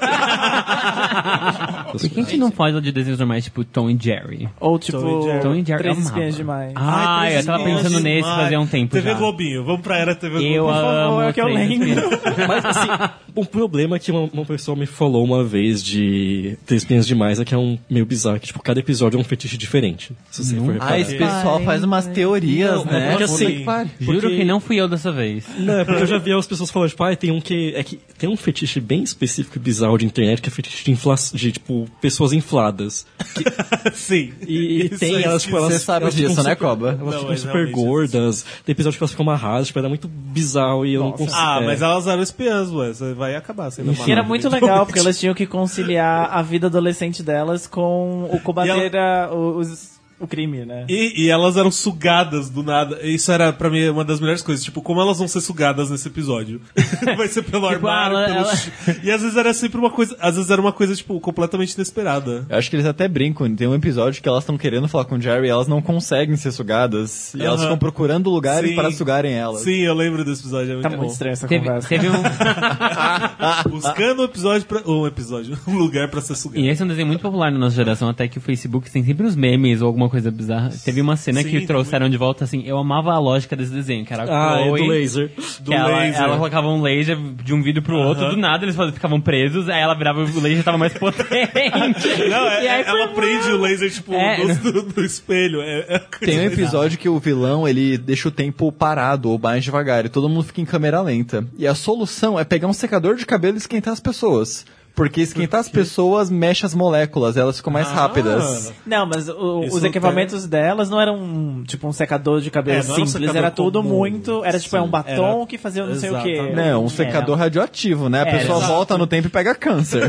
[1.93, 4.49] Por que a gente não faz de desenhos normais, tipo Tom e Jerry?
[4.61, 5.41] Ou tipo, Tom e Jerry.
[5.43, 6.09] Tom e Jerry Três amava.
[6.11, 6.73] espinhas demais.
[6.75, 9.17] Ah, Ai, eu tava Três pensando nesse fazia um tempo TV já.
[9.17, 10.85] Globinho, vamos pra era TV Eu Globinho.
[10.87, 12.11] amo é que eu Três lembro.
[12.49, 12.89] Mas assim,
[13.37, 17.45] um problema que uma, uma pessoa me falou uma vez de Três Espinhas Demais é
[17.45, 20.13] que é um meio bizarro, que tipo, cada episódio é um fetiche diferente.
[20.31, 21.01] Se você for ah, reparar.
[21.01, 23.11] esse pessoal faz umas teorias, Não, é né?
[23.11, 23.91] porque Puta assim- que pariu.
[24.01, 25.45] Juro Porque- que não fui eu dessa vez.
[25.59, 27.73] Não, é porque eu já vi as pessoas falando, tipo, ah, tem um que.
[27.75, 30.93] É que tem um fetiche bem específico e bizarro de internet que é fetiche de
[30.93, 33.05] inflação, de tipo, pessoas infladas.
[33.95, 34.33] Sim.
[34.47, 35.73] E, Isso tem é elas, tipo, elas.
[35.75, 36.97] Você sabe elas disso, né, Coba?
[37.01, 38.45] Elas Não, ficam super gordas.
[38.65, 41.33] Tem episódio que elas ficam amarradas, tipo, era muito bizarro e eu não consigo.
[41.35, 41.67] Ah, é.
[41.67, 42.89] mas elas eram espiãs, ué.
[42.93, 46.69] Você vai acabar sendo E era muito legal, porque elas tinham que conciliar a vida
[46.69, 49.92] adolescente delas com o combater a- o- os-
[50.25, 50.85] o crime, né?
[50.89, 52.99] E, e elas eram sugadas do nada.
[53.03, 54.65] Isso era, pra mim, uma das melhores coisas.
[54.65, 56.61] Tipo, como elas vão ser sugadas nesse episódio?
[57.17, 60.17] Vai ser pelo Tipo, armário, ela- pelo ela- E às vezes era sempre uma coisa...
[60.21, 62.47] Às vezes era uma coisa, tipo, completamente inesperada.
[62.49, 63.53] Eu acho que eles até brincam.
[63.55, 66.37] Tem um episódio que elas estão querendo falar com o Jerry e elas não conseguem
[66.37, 67.35] ser sugadas.
[67.35, 67.63] E elas Aham.
[67.63, 68.77] ficam procurando lugares Sim.
[68.77, 69.61] para sugarem elas.
[69.63, 70.71] Sim, eu lembro desse episódio.
[70.71, 70.97] É muito Tá bom.
[70.99, 71.89] muito estranha essa Teve, conversa.
[71.89, 72.13] teve um.
[73.71, 74.83] Buscando um episódio pra...
[74.87, 75.59] Um episódio.
[75.67, 76.61] Um lugar pra ser sugado.
[76.61, 79.03] E esse é um desenho muito popular na nossa geração, até que o Facebook tem
[79.05, 80.71] sempre uns memes ou alguma coisa bizarra.
[80.85, 84.05] Teve uma cena Sim, que trouxeram de volta assim, eu amava a lógica desse desenho,
[84.07, 85.31] que era a Ah, é Chloe, do laser.
[85.61, 86.23] Do que ela, laser.
[86.23, 89.69] ela colocava um laser de um vídeo pro outro, do nada eles faziam- ficavam presos,
[89.69, 91.29] aí ela virava o laser tava mais potente.
[92.31, 95.61] Não, é- aí é- ela foi- prende o laser, tipo, É, no, no- no espelho.
[95.63, 99.65] É, é Tem um episódio que o vilão, ele deixa o tempo parado ou mais
[99.65, 101.47] devagar e todo mundo fica em câmera lenta.
[101.59, 104.65] E a solução é pegar um secador de cabelo e esquentar as pessoas.
[104.95, 108.73] Porque esquentar as pessoas mexe as moléculas, elas ficam mais rápidas.
[108.87, 112.95] Não, mas o- os equipamentos delas não eram tipo um secador de cabelo É, não
[112.95, 113.97] era um simples, era tudo comum.
[113.99, 114.45] muito.
[114.45, 116.33] Era tipo é um batom Era- que fazia não sei o quê.
[116.33, 116.57] Exatamente.
[116.57, 118.23] Não, um secador radioativo, né?
[118.23, 118.73] A É, pessoa exato.
[118.73, 120.03] volta no tempo e pega câncer.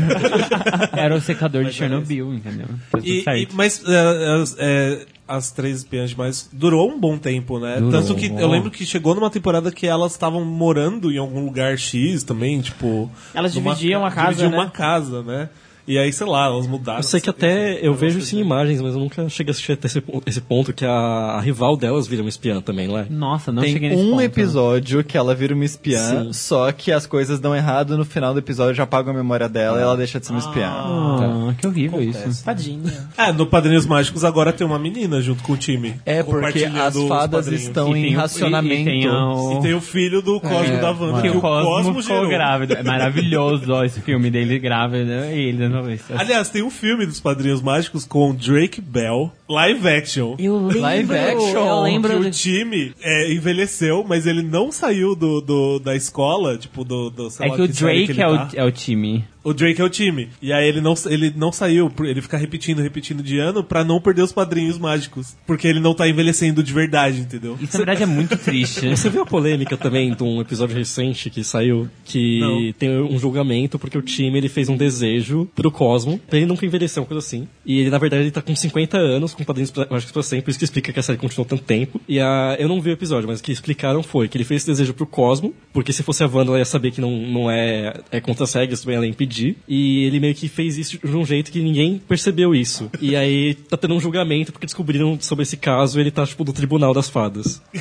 [0.94, 2.66] Era o secador de Chernobyl, entendeu?
[3.02, 7.76] E, e- mas é, é, é, as três espiãs demais durou um bom tempo, né?
[7.76, 7.90] Durou.
[7.92, 11.78] Tanto que eu lembro que chegou numa temporada que elas estavam morando em algum lugar
[11.78, 13.10] X também, tipo.
[13.32, 14.56] Elas dividiam ca- a casa, Dividiam né?
[14.58, 15.48] uma casa, né?
[15.86, 16.98] E aí, sei lá, elas mudaram.
[17.00, 19.72] Eu sei que até eu vejo isso em imagens, mas eu nunca cheguei a assistir
[19.72, 23.06] até esse, esse ponto que a, a rival delas vira uma espiã também, não é?
[23.10, 24.22] Nossa, não Tem cheguei nesse um ponto.
[24.22, 26.32] episódio que ela vira uma espiã, Sim.
[26.32, 29.78] só que as coisas dão errado no final do episódio, já apagam a memória dela
[29.78, 30.68] e ela deixa de ser uma espiã.
[30.68, 32.44] Ah, que horrível isso.
[32.44, 33.08] Tadinha.
[33.16, 35.96] É, no Padrinhos Mágicos agora tem uma menina junto com o time.
[36.06, 38.88] É, porque as fadas estão E em racionamento.
[38.90, 39.52] E, e tem o...
[39.58, 42.28] E tem o filho do Cosmo da Wanda, que que o Cosmo, ficou gerou.
[42.28, 42.74] grávido.
[42.74, 45.68] É maravilhoso, ó, esse filme dele grávido e ele
[46.16, 50.36] Aliás, tem um filme dos Padrinhos Mágicos com Drake Bell, live action.
[50.38, 51.48] Eu lembro, Live action.
[51.58, 55.94] eu Que lembro o de- time é, envelheceu, mas ele não saiu do, do- da
[55.96, 58.48] escola, tipo, do, do sei É lá que o Drake ele é, tá.
[58.52, 59.24] o, é o time.
[59.44, 60.30] O Drake é o time.
[60.40, 64.00] E aí ele não, ele não saiu, ele fica repetindo, repetindo de ano pra não
[64.00, 65.36] perder os padrinhos mágicos.
[65.46, 67.58] Porque ele não tá envelhecendo de verdade, entendeu?
[67.60, 68.88] Isso, na verdade, é muito triste.
[68.88, 72.72] Você viu a polêmica também de um episódio recente que saiu que Não.
[72.72, 76.64] tem um julgamento porque o time ele fez um desejo pro Cosmo, pra ele nunca
[76.64, 77.46] envelhecer, uma coisa assim.
[77.64, 80.50] E ele, na verdade, ele tá com 50 anos, com padrinhos mágicos pra sempre, por
[80.50, 82.00] isso que explica que a série continuou tanto tempo.
[82.08, 84.62] E a, eu não vi o episódio, mas o que explicaram foi que ele fez
[84.62, 87.50] esse desejo pro Cosmo, porque se fosse a Wanda, ela ia saber que não, não
[87.50, 89.56] é, é contra as regras, também ela ia impedir.
[89.68, 92.90] E ele meio que fez isso de um jeito que ninguém percebeu isso.
[93.00, 96.44] E aí tá tendo um julgamento porque descobriram sobre esse caso e ele tá, tipo,
[96.44, 97.62] no tribunal das fadas.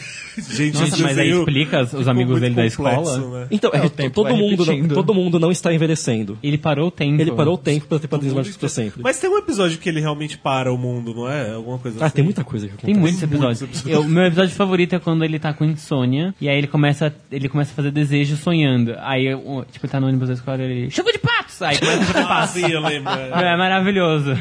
[0.51, 3.17] Gente, Nossa, esse mas aí explica os amigos dele da escola.
[3.17, 3.47] né?
[3.51, 6.37] Então, é, É, que o tempo todo vai mundo, não, todo mundo não está envelhecendo.
[6.41, 7.21] Ele parou o tempo.
[7.21, 9.01] Ele parou o tempo pra ter padrinhos mágicos pra sempre.
[9.03, 11.51] Mas tem um episódio que ele realmente para o mundo, não é?
[11.53, 12.15] Alguma coisa Ah, assim.
[12.15, 12.99] tem muita coisa que Tem acontece.
[12.99, 13.85] muitos episódios.
[13.85, 17.47] Eu, meu episódio favorito é quando ele tá com insônia e aí ele começa, ele
[17.49, 18.95] começa a fazer desejo sonhando.
[18.99, 20.91] Aí, eu, tipo, ele tá no ônibus da escola e ele.
[20.91, 21.61] Chuva de patos!
[21.61, 22.49] Aí começa a chuva de Ah, patos.
[22.51, 23.11] sim, eu lembro.
[23.13, 23.53] é.
[23.53, 24.31] É maravilhoso.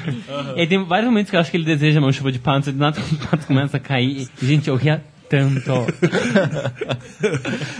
[0.56, 2.72] E tem vários momentos que eu acho que ele deseja uma chuva de patos e
[2.72, 4.28] do nada o pato começa a cair.
[4.42, 5.02] Gente, eu ria
[5.32, 5.72] tanto.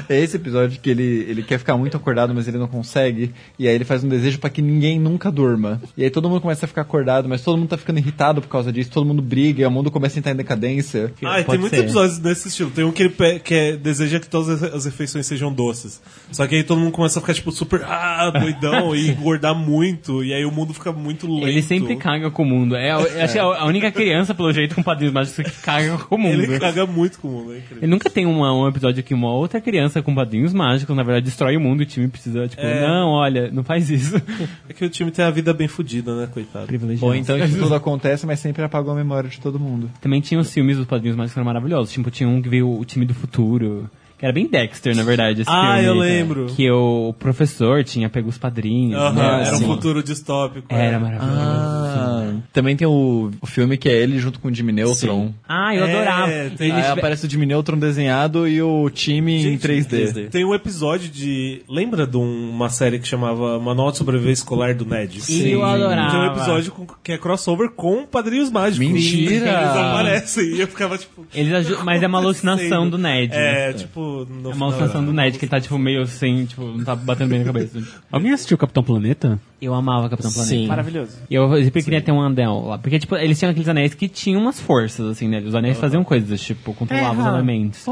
[0.08, 3.32] É esse episódio que ele, ele quer ficar muito acordado, mas ele não consegue.
[3.58, 5.80] E aí ele faz um desejo pra que ninguém nunca durma.
[5.96, 8.48] E aí todo mundo começa a ficar acordado, mas todo mundo tá ficando irritado por
[8.48, 8.90] causa disso.
[8.90, 11.12] Todo mundo briga, e o mundo começa a entrar em decadência.
[11.24, 11.84] Ah, e tem Pode muitos ser.
[11.84, 12.70] episódios desse estilo.
[12.70, 16.00] Tem um que ele pe- que é- deseja que todas as- refeições sejam doces.
[16.30, 20.22] Só que aí todo mundo começa a ficar, tipo, super ah, doidão e engordar muito.
[20.24, 21.48] E aí o mundo fica muito lento.
[21.48, 22.74] Ele sempre caga com o mundo.
[22.76, 22.92] É,
[23.28, 26.42] que é a única criança, pelo jeito, com padrinhos mágicos que caga com o mundo.
[26.42, 27.62] Ele caga muito com o mundo, é.
[27.78, 31.24] Ele nunca tem uma- um episódio que uma outra criança com padrinhos mágicos, na verdade,
[31.24, 32.86] destrói o mundo e o time precisa, tipo, É.
[32.86, 34.14] não, olha, não faz isso.
[34.68, 36.66] É que o time tem a vida bem fodida, né, coitado.
[36.66, 37.06] Privilegiado.
[37.06, 39.90] Ou então isso tudo acontece, mas sempre apagou a memória de todo mundo.
[40.00, 41.92] Também tinha os filmes dos padrinhos mágicos que eram maravilhosos.
[41.92, 43.88] Tipo, tinha um que veio o time do futuro.
[44.22, 45.88] Que era bem Dexter, na verdade, esse Ah, filme.
[45.88, 46.46] eu lembro.
[46.46, 48.96] Que o professor tinha pego os padrinhos.
[48.96, 49.24] Aham, né?
[49.24, 49.64] era um Assim.
[49.66, 50.64] futuro distópico.
[50.68, 50.98] Era é.
[51.00, 51.40] maravilhoso.
[51.40, 55.32] Ah, também tem o, o filme que é ele junto com o Jimmy Neutron.
[55.48, 56.32] Ah, eu É, adorava.
[56.56, 60.28] tem- Aí aparece o Jimmy Neutron desenhado e o time em Gente, 3D.
[60.30, 61.62] Tem um episódio de.
[61.68, 65.20] Lembra de um- uma série que chamava Manual de Sobrevivência Escolar do Ned?
[65.28, 66.10] E eu adorava.
[66.12, 68.86] Tem um episódio com- que é crossover com Padrinhos Mágicos.
[68.86, 69.34] Mentira!
[69.34, 71.26] Eles aparecem e eu ficava tipo.
[71.34, 72.90] Eles mas é uma alucinação acontecendo?
[72.92, 73.34] do Ned.
[73.34, 74.11] É, tipo.
[74.24, 76.94] No É uma alucinação do Ned, que ele tá, tipo, meio sem, tipo, não tá
[76.94, 77.78] batendo bem na cabeça.
[78.10, 79.38] Alguém assistiu Capitão Planeta?
[79.60, 80.54] Eu amava Capitão Planeta.
[80.56, 80.66] Sim.
[80.66, 81.18] Maravilhoso.
[81.30, 82.78] E eu sempre queria ter um anel lá.
[82.78, 85.40] Porque, tipo, eles tinham aqueles anéis que tinham umas forças, assim, né?
[85.40, 87.84] Os anéis faziam coisas, tipo, controlavam os elementos.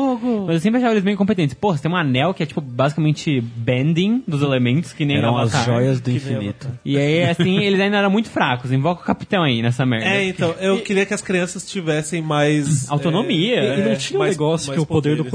[0.47, 1.55] Mas eu sempre achava eles bem competentes.
[1.55, 5.39] Pô, você tem um anel que é, tipo, basicamente bending dos elementos, que nem Eram
[5.39, 6.69] as joias do infinito.
[6.85, 8.73] E aí, assim, eles ainda eram muito fracos.
[8.73, 10.07] Invoca o capitão aí nessa merda.
[10.07, 12.91] É, então, eu queria que as crianças tivessem mais.
[12.91, 13.57] Autonomia.
[13.61, 15.31] é, E não é, tinha um mais- negócio mais que o poder do poderes.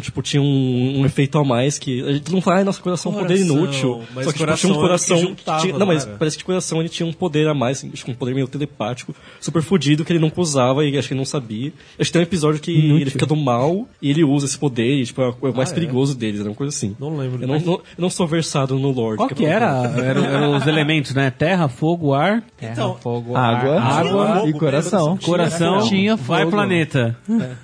[0.00, 2.02] Tipo, tinha um, um efeito a mais que.
[2.02, 4.02] A gente não fala, ai, nosso coração é um poder inútil.
[4.14, 5.16] mas Só que tipo, tinha um era coração.
[5.16, 6.18] que juntava, tinha- não, mas não era?
[6.18, 8.48] parece que o coração ele tinha um poder a mais, acho que um poder meio
[8.48, 11.72] telepático, super fodido, que ele nunca usava e acho que ele não sabia.
[11.98, 15.00] Acho que tem um episódio que ele fica do mal e ele usa esse poder,
[15.00, 16.96] e, tipo, é o mais perigoso deles, era uma coisa assim.
[16.98, 17.42] Não lembro.
[17.42, 19.16] Eu não, não- eu não sou versado no lore.
[19.16, 19.68] Qual que era?
[19.98, 21.30] Eram, eram os elementos, né?
[21.30, 25.16] Terra, fogo, ar, Então, Fogo, Água, ar, água fogo, e coração.
[25.18, 26.50] coração, Tinha vai fogo.
[26.52, 27.16] planeta.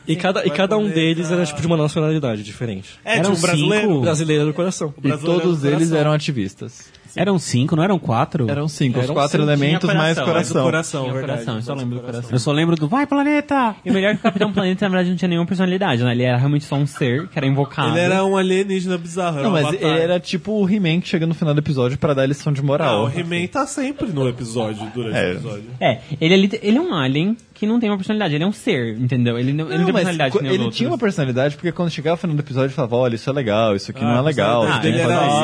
[0.07, 2.99] E cada, e Vai cada um deles era tipo de uma nacionalidade diferente.
[3.05, 3.87] É, Eram um brasileiro.
[3.89, 3.99] cinco.
[3.99, 4.95] O brasileiro do coração.
[4.97, 5.99] E brasileiro todos era do eles coração.
[5.99, 6.93] eram ativistas.
[7.17, 8.51] Eram cinco, não eram quatro?
[8.51, 9.45] Eram cinco, os Eram quatro cinco.
[9.45, 10.65] elementos Tinha mais coração, coração.
[10.65, 11.27] coração, o verdade.
[11.45, 12.31] coração, eu só lembro do coração.
[12.33, 13.77] Eu só lembro do Vai Planeta!
[13.85, 16.11] E o melhor é que o Capitão Planeta, na verdade, não tinha nenhuma personalidade, né?
[16.11, 17.91] Ele era realmente só um ser que era invocado.
[17.91, 19.45] Ele era um alienígena bizarro.
[19.45, 22.27] Não, mas ele era tipo o He-Man que chega no final do episódio pra dar
[22.27, 23.05] lição de Não, moral.
[23.05, 25.29] o He-Man tá sempre no episódio, durante É.
[25.29, 25.65] o episódio.
[25.81, 28.35] É, ele, é ele é um alien que não tem uma personalidade.
[28.35, 29.39] Ele é um ser, entendeu?
[29.39, 30.77] Ele não, ele não tem personalidade ele outros.
[30.77, 33.33] tinha uma personalidade, porque quando chegava no final do episódio, ele falava, olha, isso é
[33.33, 34.65] legal, isso aqui não é legal.
[34.65, 34.99] era fazer esse.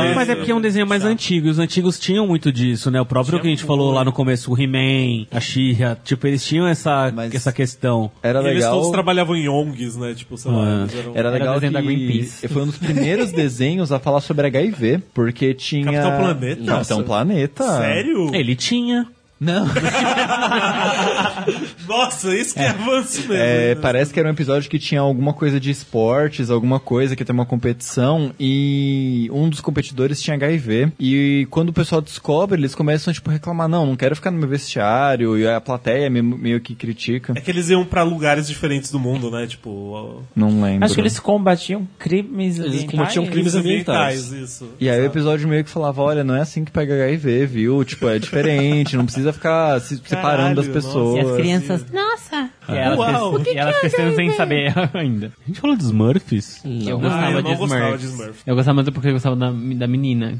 [0.07, 0.15] isso.
[0.17, 1.47] Mas é porque é um desenho mais antigo.
[1.47, 3.01] E os antigos tinham muito disso, né?
[3.01, 5.97] O próprio que a gente falou lá no começo, o He-Man, a She-Ra.
[6.05, 8.11] Tipo, eles tinham essa, Mas- essa questão.
[8.23, 8.75] Era E eles legal.
[8.75, 10.13] todos trabalhavam em ONGs, né?
[10.15, 10.81] Tipo, sei lá, Ah.
[10.83, 11.11] eles eram...
[11.13, 12.49] Era Era legal desenho da que Greenpeace.
[12.49, 15.85] foi um dos primeiros desenhos a falar sobre HIV, porque tinha...
[15.85, 16.65] Capitão Planeta?
[16.65, 17.65] Capitão Planeta.
[17.79, 18.35] Sério?
[18.35, 19.07] Ele tinha.
[19.41, 19.67] Não.
[21.91, 23.35] Nossa, isso que é, avanço mesmo.
[23.35, 23.81] É, né?
[23.81, 27.35] parece que era um episódio que tinha alguma coisa de esportes, alguma coisa que tem
[27.35, 33.13] uma competição e um dos competidores tinha HIV e quando o pessoal descobre, eles começam
[33.13, 36.61] tipo a reclamar, não, não quero ficar no meu vestiário e a plateia me- meio
[36.61, 37.33] que critica.
[37.37, 39.47] É que eles iam pra lugares diferentes do mundo, né?
[39.47, 40.23] Tipo...
[40.37, 40.85] Não lembro.
[40.85, 42.91] Acho que eles combatiam crimes Eles ambientais.
[42.91, 44.33] combatiam crimes ambientais.
[44.33, 44.69] isso.
[44.79, 47.85] E aí o episódio meio que falava, olha, não é assim que pega HIV, viu?
[47.85, 51.17] Tipo, é diferente, não precisa ficar se separando das Caralho, pessoas.
[51.17, 51.80] E as crianças.
[51.93, 52.51] Nossa!
[52.69, 53.33] E elas, Uau.
[53.35, 55.33] cres- e elas crescendo sem saber ainda.
[55.45, 56.63] A gente falou de Smurfs?
[56.65, 57.01] Eu Não.
[57.01, 58.01] gostava, Ah, eu de, gostava Smurfs.
[58.01, 58.43] de Smurf.
[58.47, 60.39] Eu gostava muito porque eu gostava da, da menina.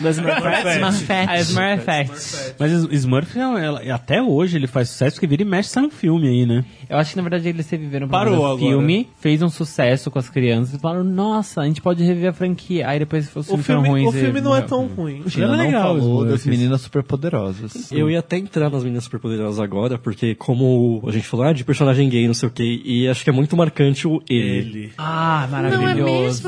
[0.00, 1.10] Das Smurfettes.
[1.28, 2.54] A Smurfette.
[2.58, 5.90] Mas Is- Smurf, ela- até hoje, ele faz sucesso, porque vira e mexe sai um
[5.90, 6.64] filme aí, né?
[6.88, 8.58] Eu acho que na verdade eles reviveram o Parou agora.
[8.58, 12.32] filme, fez um sucesso com as crianças e falaram, nossa, a gente pode reviver a
[12.32, 12.88] franquia.
[12.88, 14.12] Aí depois os O filme, ruins.
[14.14, 15.22] o e filme não é tão ruim.
[15.22, 16.46] Tina Era não legal, falou das Smurfs.
[16.46, 17.92] meninas superpoderosas.
[17.92, 21.64] Eu ia até entrar nas meninas superpoderosas agora, porque como a gente falou, ah, de
[21.64, 24.40] personagem gay, não sei o que, e acho que é muito marcante o ele.
[24.40, 24.92] Ele.
[24.98, 26.42] Ah, maravilhoso.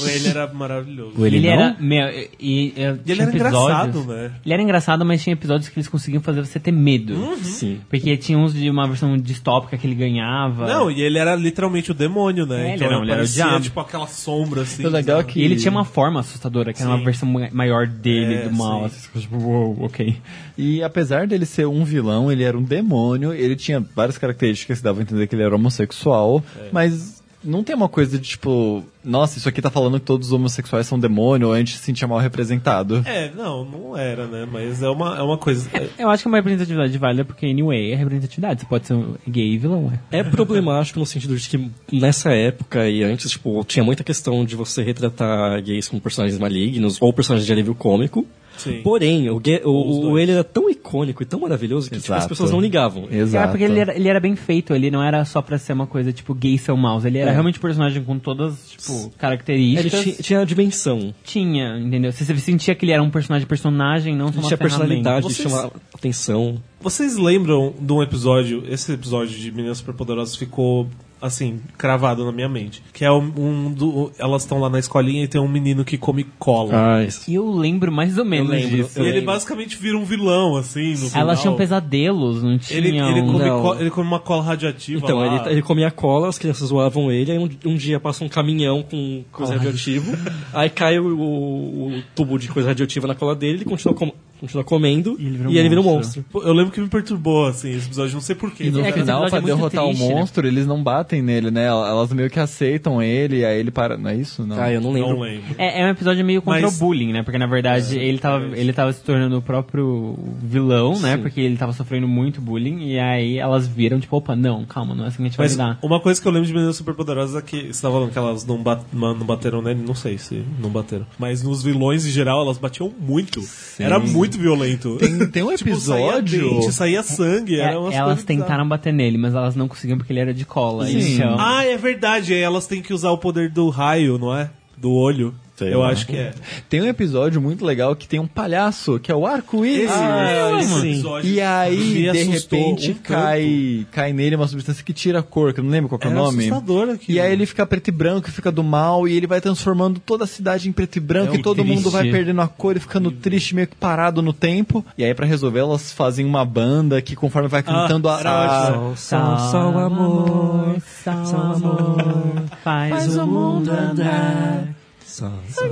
[0.00, 1.12] O ele era maravilhoso.
[1.20, 1.54] O ele, Ele não?
[1.54, 1.76] era.
[1.80, 4.30] Meu, e, e, E ele era episódios- engraçado, né?
[4.44, 7.36] Ele era engraçado, mas tinha episódios que eles conseguiam fazer você ter medo.
[7.42, 7.80] Sim.
[7.90, 10.66] Porque tinha uns de uma versão distópica que ele ganhava.
[10.66, 12.70] Não, e ele era literalmente o demônio, né?
[12.70, 13.60] É, ele era- ele era o diabo.
[13.60, 14.84] tipo aquela sombra assim.
[14.84, 17.04] O legal é que E ele tinha uma forma assustadora, que era uma Sim.
[17.04, 18.88] versão ma- maior dele, É, do mal.
[18.88, 18.96] sim.
[19.14, 20.16] Assim, tipo, uou, ok.
[20.56, 24.84] E apesar dele ser um vilão, ele era um demônio, ele tinha várias características que
[24.84, 29.38] davam a entender que ele era homossexual, mas não tem uma coisa de tipo, nossa,
[29.38, 32.06] isso aqui tá falando que todos os homossexuais são demônio, ou a gente se sentia
[32.08, 33.02] mal representado.
[33.04, 34.46] É, não, não era, né?
[34.50, 35.68] Mas é uma, é uma coisa.
[35.72, 38.60] é- Eu acho que é uma representatividade válida, porque anyway, é representatividade.
[38.60, 40.18] Você pode ser um gay e vilão, é.
[40.18, 44.56] É problemático no sentido de que nessa época e antes, tipo, tinha muita questão de
[44.56, 48.26] você retratar gays como personagens malignos ou personagens de alívio cômico.
[48.56, 48.82] Sim.
[48.82, 52.50] Porém, o, o, o ele era tão icônico e tão maravilhoso que tipo, as pessoas
[52.50, 53.08] não ligavam.
[53.10, 53.44] Exato.
[53.46, 55.86] É, porque ele era, ele era bem feito, ele não era só pra ser uma
[55.86, 57.04] coisa tipo gays são maus.
[57.04, 57.32] Ele era É.
[57.32, 60.00] realmente um personagem com todas, tipo, Ele características.
[60.02, 61.14] ti- tinha a dimensão.
[61.24, 62.12] Tinha, entendeu?
[62.12, 65.48] Você sentia que ele era um personagem personagem, não só Ele uma tinha personalidade, Vocês-
[65.48, 66.62] chamava atenção.
[66.80, 68.64] Vocês lembram de um episódio?
[68.68, 70.88] Esse episódio de Meninas Superpoderosas ficou
[71.22, 72.82] assim, cravado na minha mente.
[72.92, 74.10] Que é um, um do.
[74.18, 76.72] Elas estão lá na escolinha e tem um menino que come cola.
[76.96, 77.30] Ah, isso.
[77.30, 78.98] Eu lembro mais ou menos lembro, disso.
[78.98, 79.26] e ele lembro.
[79.26, 81.56] basicamente vira um vilão, assim, no Elas tinham final.
[81.56, 82.78] pesadelos, não tinham...
[82.84, 83.62] Ele, ele, come Não.
[83.62, 85.26] co- ele come uma cola radioativa Então, lá.
[85.44, 88.82] ele, ele comia cola, as crianças zoavam ele, aí um, um dia passa um caminhão
[88.82, 90.12] com coisa radioativa,
[90.52, 94.12] aí cai o, o- o tubo de coisa radioativa na cola dele, ele continua, com-
[94.42, 96.24] continua comendo E ele vira um e ele vira um monstro.
[96.30, 98.64] Pô, Eu lembro que me perturbou, assim, esse episódio, não sei porquê.
[98.64, 100.14] E no É, que esse final, episódio pra é muito derrotar triste, o né?
[100.14, 101.66] monstro, eles não batem nele, né?
[101.66, 103.96] Elas meio que aceitam ele, e aí ele para.
[103.96, 104.44] Não é isso?
[104.46, 104.60] Não.
[104.60, 105.10] Ah, eu não lembro.
[105.10, 105.54] Não lembro.
[105.56, 107.22] É, é um episódio meio contra Mas- o bullying, né?
[107.22, 111.16] Porque na verdade ele, tava, ele tava se tornando o próprio vilão, né?
[111.16, 112.88] Porque ele tava sofrendo muito bullying.
[112.88, 115.44] E aí elas viram, tipo, opa, não, calma, não é assim que a gente vai
[115.46, 115.78] Mas lidar.
[115.82, 118.44] uma coisa que eu lembro de Meninas Superpoderosas é que você tava falando que elas
[118.44, 121.06] não, bat- não bateram nele, não sei se não bateram.
[121.18, 123.40] Mas nos vilões em geral elas batiam muito.
[123.78, 124.96] Era muito violento.
[124.96, 126.40] Tem, tem um Tipo, episódio.
[126.40, 127.56] saía dente, saía sangue.
[127.60, 130.44] É, Era umas elas tentaram bater nele, mas elas não conseguiam porque ele era de
[130.44, 130.90] cola.
[130.90, 132.34] Então, Ah, é verdade.
[132.34, 134.50] Elas têm que usar o poder do raio, não é?
[134.76, 135.34] Do olho.
[135.54, 135.90] Sei eu lá.
[135.90, 136.32] acho que é.
[136.68, 139.90] Tem um episódio muito legal que tem um palhaço, que é o arco-íris.
[139.92, 143.02] Ah, episódio E aí, de repente, um tanto.
[143.02, 146.06] cai, cai nele uma substância que tira a cor, que eu não lembro qual que
[146.06, 146.38] é o Era nome.
[146.48, 147.16] assustador aquilo.
[147.18, 150.24] E aí ele fica preto e branco, fica do mal, e ele vai transformando toda
[150.24, 151.74] a cidade em preto e branco, É e todo triste.
[151.76, 154.84] mundo vai perdendo a cor e ficando triste, meio que parado no tempo.
[154.96, 158.30] E aí, pra resolver, elas fazem uma banda que, conforme vai cantando a- era
[158.68, 164.64] a, só, só o amor, o amor faz, o mundo andar.
[165.12, 165.62] Só- só-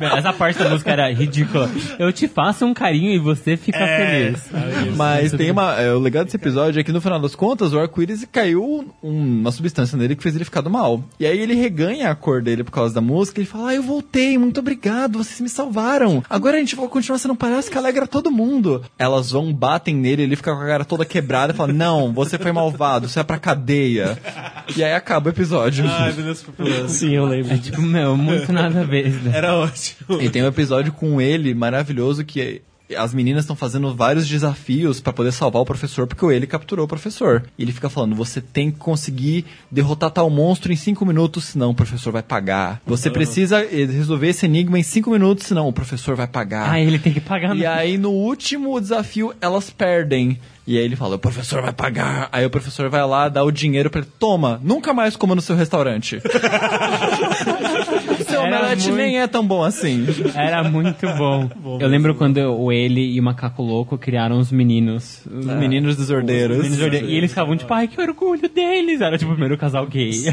[0.00, 1.70] Essa parte da música era ridícula.
[1.98, 4.96] Eu te faço um carinho e você fica É, feliz.
[4.96, 5.74] Mas tem uma.
[5.80, 9.40] é, o legal desse episódio é que no final das contas o arco-íris caiu um-
[9.40, 11.02] uma substância nele que fez ele ficar do mal.
[11.18, 13.74] E aí ele reganha a cor dele por causa da música e ele fala: Ah,
[13.74, 16.22] eu voltei, muito obrigado, vocês me salvaram.
[16.28, 18.82] Agora a gente vai continuar sendo um palhaço que alegra todo mundo.
[18.98, 22.38] Elas vão, batem nele, ele fica com a cara toda quebrada e fala: Não, você
[22.38, 24.18] foi malvado, você é pra cadeia.
[24.76, 25.84] E aí acaba o episódio.
[25.88, 26.92] Ai, Meninas Superpoderosas.
[26.92, 27.54] Sim, eu lembro.
[27.54, 29.08] É tipo meu, muito nada a ver.
[29.08, 29.34] isso daí.
[29.34, 29.89] Era ótimo.
[30.20, 32.62] E tem um episódio com ele maravilhoso que
[32.96, 36.84] as meninas estão fazendo vários desafios pra poder salvar o professor, porque o ele capturou
[36.84, 37.44] o professor.
[37.58, 41.70] E ele fica falando: você tem que conseguir derrotar tal monstro em cinco minutos, senão
[41.70, 42.80] o professor vai pagar.
[42.86, 46.70] Você precisa eh, resolver esse enigma em cinco minutos, senão o professor vai pagar.
[46.70, 47.54] Ah, ele tem que pagar.
[47.56, 47.66] E né?
[47.66, 50.38] aí, no último desafio, elas perdem.
[50.66, 52.28] E aí ele fala, o professor vai pagar.
[52.30, 54.10] Aí o professor vai lá, dá o dinheiro pra ele.
[54.20, 56.22] Toma, nunca mais coma no seu restaurante.
[58.58, 60.06] omelete muito- nem é tão bom assim.
[60.34, 61.48] Era muito bom.
[61.80, 65.26] Eu lembro quando o ele e o Macaco Louco criaram os meninos.
[65.30, 66.58] Os Os meninos desordeiros.
[66.58, 69.00] meninos orde- E eles ficavam tipo, ai, que orgulho deles.
[69.00, 70.12] Era tipo o primeiro casal gay.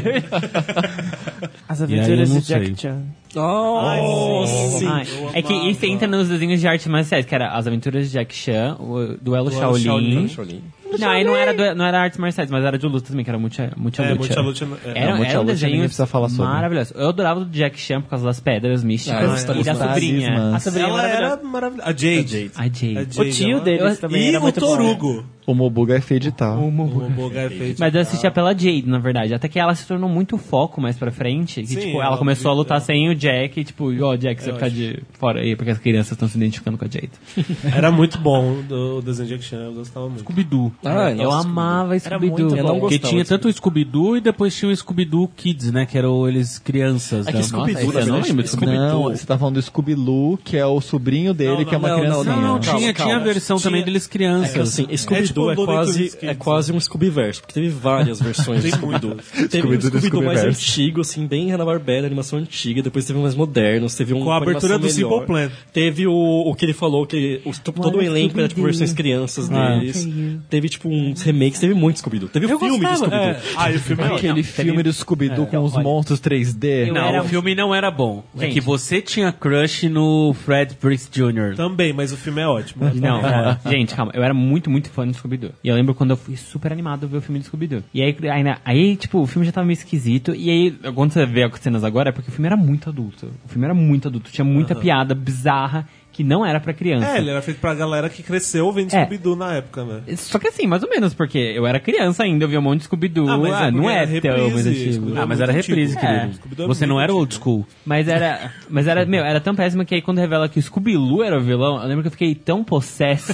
[1.68, 2.74] As E aventuras de Jack sei.
[2.76, 3.02] Chan.
[3.36, 4.86] Oh, sim.
[4.86, 8.12] Ai, é que isso entra nos desenhos de arte marciais, que era As Aventuras de
[8.12, 10.28] Jack Chan, o Duelo Shaolin.
[10.28, 10.62] Shaolin.
[10.98, 13.30] Não, aí não era, do- não era artes marciais, mas era de luta também, que
[13.30, 14.40] era muita, muita É, luta.
[14.42, 14.80] muita luta.
[14.86, 14.98] É.
[14.98, 16.50] Era, Não, Mucha era um Luta desenho precisa falar sobre.
[16.50, 16.94] maravilhoso.
[16.96, 20.54] Eu adorava o Jack Chan por causa das pedras místicas Ah, os e da sobrinha.
[20.54, 21.26] A sobrinha Ela maravilhosa.
[21.34, 21.88] era maravilhosa.
[21.90, 22.50] A Jade.
[22.56, 22.96] A Jade.
[22.96, 24.66] A O Jade, tio ela- deles também E era o muito bom.
[24.66, 25.24] Torugo.
[25.46, 26.58] O Mobuga é feio de tal.
[26.58, 27.04] O Mobu.
[27.04, 27.78] O Boga é feito.
[27.80, 29.32] Mas eu assistia pela Jade, na verdade.
[29.34, 31.57] Até que ela se tornou muito foco mais pra frente.
[31.62, 33.60] Que, Sim, tipo, ela ela começou a lutar sem o Jack.
[33.60, 36.76] E, tipo, ó, Jack, você ficar de fora aí, porque as crianças estão se identificando
[36.78, 37.10] com a Jade.
[37.74, 40.20] Era muito bom do- o desenho de Jack Chan, eu gostava muito.
[40.20, 40.72] Scooby-Doo.
[40.84, 42.50] Ah, eu nossa, amava Scooby-Doo.
[42.62, 42.80] bom.
[42.80, 45.86] Porque tinha tanto o Scooby-Doo e depois tinha o Scooby-Doo Kids, né?
[45.86, 47.26] Que eram eles crianças.
[47.26, 47.38] É né?
[47.40, 48.74] que Scooby-Doo, na eu não verdade, lembro Scooby-Doo.
[48.74, 49.16] Não, Scooby-Doo.
[49.16, 51.96] você tá falando do Scooby-Loo, que é o sobrinho dele, Não, que é uma não,
[51.96, 52.24] não, criancinha.
[52.36, 53.12] não, Não, não, Calma, tinha, calma.
[53.12, 54.52] tinha a versão Tinha- também deles É crianças.
[54.52, 57.68] que assim, Scooby-Doo É é, tipo o Looney quase, é quase um Scooby-Verse, porque teve
[57.68, 59.16] várias versões de Scooby-Doo.
[59.50, 63.22] Teve um Scooby-Doo do Scooby-Doo mais antigo, assim, bem Hanna-Barbera, animação antiga, depois teve um
[63.22, 65.10] mais modernos, teve um Com a abertura do melhor.
[65.10, 65.50] Simple Plan.
[65.72, 69.48] Teve o, o que ele falou, que o, todo o elenco era tipo versões crianças
[69.48, 70.08] deles.
[70.48, 72.28] Teve tipo uns remakes, teve muito Scooby-Doo.
[72.28, 73.30] Teve o filme gostava, do Scooby-Doo.
[73.30, 73.42] é.
[73.56, 75.82] Ah, e o filme Aquele filme do Scooby-Doo com os olha.
[75.84, 76.88] monstros 3D.
[76.88, 78.24] Eu Não, era- o filme não era bom.
[78.36, 78.54] É Gente.
[78.54, 81.54] que você tinha crush no Fred Prince Jr.
[81.56, 82.84] Também, mas o filme é ótimo.
[82.94, 84.12] Não, ó, gente, calma.
[84.14, 85.50] Eu era muito, muito fã do Scooby-Doo.
[85.62, 87.82] E eu lembro quando eu fui super animado ver o filme do Scooby-Doo.
[87.92, 90.34] E aí, aí, aí, tipo, o filme já tava meio esquisito.
[90.34, 93.30] E aí, quando você vê as cenas agora, é porque o filme era muito adulto.
[93.44, 94.30] O filme era muito adulto.
[94.30, 95.88] Tinha muita piada bizarra
[96.18, 97.06] que não era pra criança.
[97.06, 99.02] É, ele era feito pra galera que cresceu vendo É.
[99.04, 100.00] Scooby-Doo na época, né?
[100.16, 102.78] Só que assim, mais ou menos, porque eu era criança ainda, eu via um monte
[102.78, 103.28] de Scooby-Doo.
[103.30, 105.12] Ah, mas é Ah, não é era tão mais reprise, antigo.
[105.16, 106.12] Ah, mas era reprise, antigo.
[106.12, 106.62] querido.
[106.64, 107.64] É, Você não era old school.
[107.86, 111.22] Mas era, mas era, meu, era tão péssimo que aí quando revela que o Scooby-Loo
[111.22, 113.32] era o vilão, eu lembro que eu fiquei tão possesso.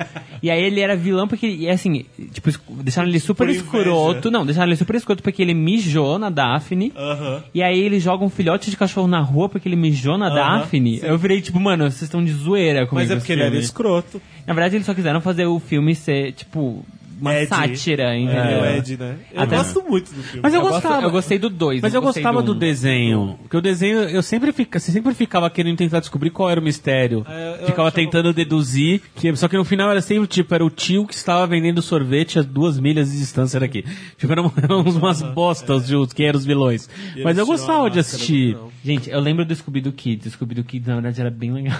[0.42, 2.50] e aí ele era vilão porque, e assim, tipo,
[2.82, 3.64] deixaram ele super inveja.
[3.64, 4.30] escroto.
[4.30, 6.92] Não, deixaram ele super escroto porque ele mijou na Daphne.
[6.94, 7.42] Aham.
[7.54, 10.58] E aí ele joga um filhote de cachorro na rua porque ele mijou na Aham,
[10.60, 11.00] Daphne.
[11.02, 12.96] Eu virei tipo, mano, vocês estão de zoeira comigo.
[13.06, 13.64] Mas é porque ele era filme.
[13.64, 14.20] escroto.
[14.46, 16.84] Na verdade, eles só quiseram fazer o filme ser, tipo,
[17.18, 17.46] uma Ed.
[17.48, 18.60] sátira, É, entendeu?
[18.60, 19.16] o Ed, né?
[19.32, 20.40] Eu Até- gosto muito do filme.
[20.42, 21.02] Mas eu, Eu, gosto- gostava.
[21.06, 21.80] eu gostei do 2.
[21.80, 23.38] Mas eu gostava do desenho.
[23.40, 26.62] Porque o desenho, eu sempre, fica, você sempre ficava querendo tentar descobrir qual era o
[26.62, 27.24] mistério.
[27.26, 29.00] É, eu ficava achava- tentando deduzir.
[29.16, 32.38] Que, só que no final era sempre tipo, era o tio que estava vendendo sorvete
[32.38, 33.82] a duas milhas de distância daqui.
[34.18, 36.86] Tipo, eram, eram umas bostas de os- quem eram os vilões.
[37.16, 38.54] E Mas eu gostava de assistir.
[38.56, 38.70] do.
[38.84, 40.26] Gente, eu lembro do Scooby-Doo Kids.
[40.26, 41.78] O Scooby-Doo Kids, na verdade, era bem legal.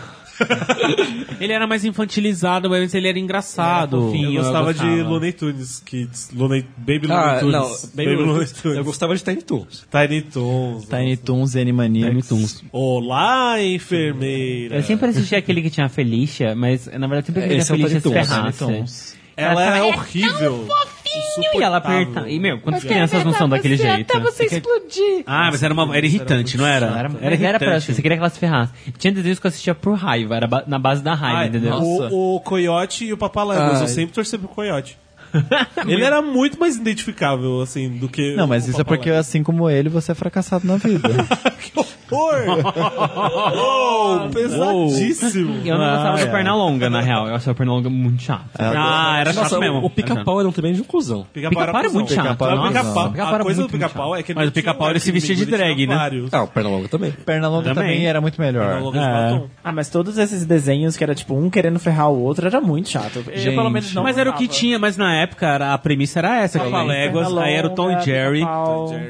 [1.41, 4.01] Ele era mais infantilizado, mas ele era engraçado.
[4.03, 4.33] fofinho.
[4.39, 5.09] Eu gostava, de gostava.
[5.11, 6.31] Looney Tunes Kids.
[6.35, 7.85] Looney, Baby Ah, Looney não, Tunes.
[7.95, 8.77] Baby Looney Tunes.
[8.79, 9.87] eu gostava de Tiny Toons.
[9.91, 10.85] Tiny Toons.
[10.87, 12.11] Tiny Toons e Animaniacs.
[12.11, 12.65] Tiny Toons.
[12.73, 14.77] Olá, enfermeira.
[14.77, 17.73] Eu sempre assisti aquele que tinha a Felicia, mas na verdade sempre queria que Esse
[17.73, 19.17] a é o Felicia se Tiny Toons, ferrasse.
[19.37, 20.67] Ela Ela é é horrível.
[21.39, 22.29] E ela aperta.
[22.29, 24.13] E, meu, quantas crianças não são daquele jeito?
[24.41, 25.23] explodir.
[25.27, 26.87] Ah, mas era, uma, era irritante, não era?
[26.87, 27.95] Era, Era, mas era pra irritante.
[27.95, 28.73] você queria que ela se ferrasse.
[28.99, 31.75] Tinha desenhos que eu assistia por raiva, era na base da raiva, Ai, entendeu?
[31.75, 33.81] o, o Coyote e o Papaléguas.
[33.81, 34.99] Eu sempre torci pro Coyote.
[35.87, 38.35] Ele era muito mais identificável, assim, do que.
[38.37, 41.09] Não, mas o isso é porque, assim como ele, você é fracassado na vida.
[41.61, 41.96] Que horror!
[42.11, 42.17] Oh,
[44.33, 45.55] pesadíssimo!
[45.65, 46.27] Eu não gostava Ah, do é.
[46.27, 47.29] Pernalonga, na real.
[47.29, 48.45] Eu achava o Pernalonga muito chato.
[48.59, 49.79] Ah, era chato Nossa, mesmo.
[49.79, 51.27] o, o pica-pau era um também de um cuzão.
[51.33, 52.25] Pica-pau era muito chato.
[52.27, 55.35] Pica-pau era a coisa do pica-pau é que ele Mas o pica-pau ele se vestia
[55.35, 55.97] de drag, né?
[56.33, 57.13] Ah, o Pernalonga também.
[57.13, 57.93] Pernalonga Também.
[57.95, 58.79] também era muito melhor.
[58.79, 58.81] É.
[58.81, 59.49] batom.
[59.65, 62.89] Ah, mas todos esses desenhos que era tipo um querendo ferrar o outro era muito
[62.89, 63.25] chato.
[63.31, 66.19] Eu, pelo menos não Mas era o que tinha, mas na época era- a premissa
[66.21, 68.43] era essa, Papaléguas, aí era o Tom e Jerry,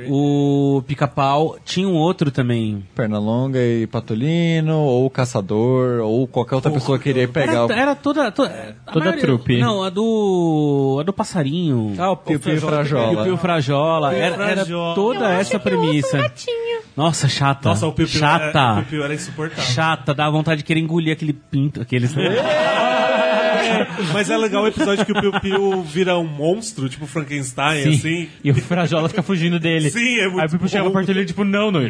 [0.08, 2.84] o Pica-Pau, tinha um outro também.
[2.96, 7.94] Pernalonga e Patolino, ou Caçador, ou qualquer outra pessoa que queria pegar o Era, era
[7.94, 8.32] toda...
[8.32, 9.58] Toda, a Toda trupe.
[9.58, 10.96] Não, a do...
[10.98, 11.94] a do passarinho.
[11.98, 13.24] Ah, o Piu Piu o Frajola.
[13.24, 14.14] Pio Frajola.
[14.14, 16.32] Era, era toda essa premissa.
[16.96, 17.68] Nossa, chata.
[17.68, 18.58] Nossa, o Piu Piu Chata.
[18.58, 19.64] Era, o Piu Piu era insuportável.
[19.64, 21.82] Chata, dá vontade de querer engolir aquele pinto.
[21.82, 22.14] Aqueles...
[24.12, 27.94] Mas é legal o episódio que o Piu Piu vira um monstro, tipo Frankenstein, Sim.
[27.94, 28.28] assim.
[28.42, 29.90] E o Frajola fica fugindo dele.
[29.90, 30.90] Sim, é muito Aí o Pipo chega bom.
[30.92, 31.80] perto dele, tipo, não, não.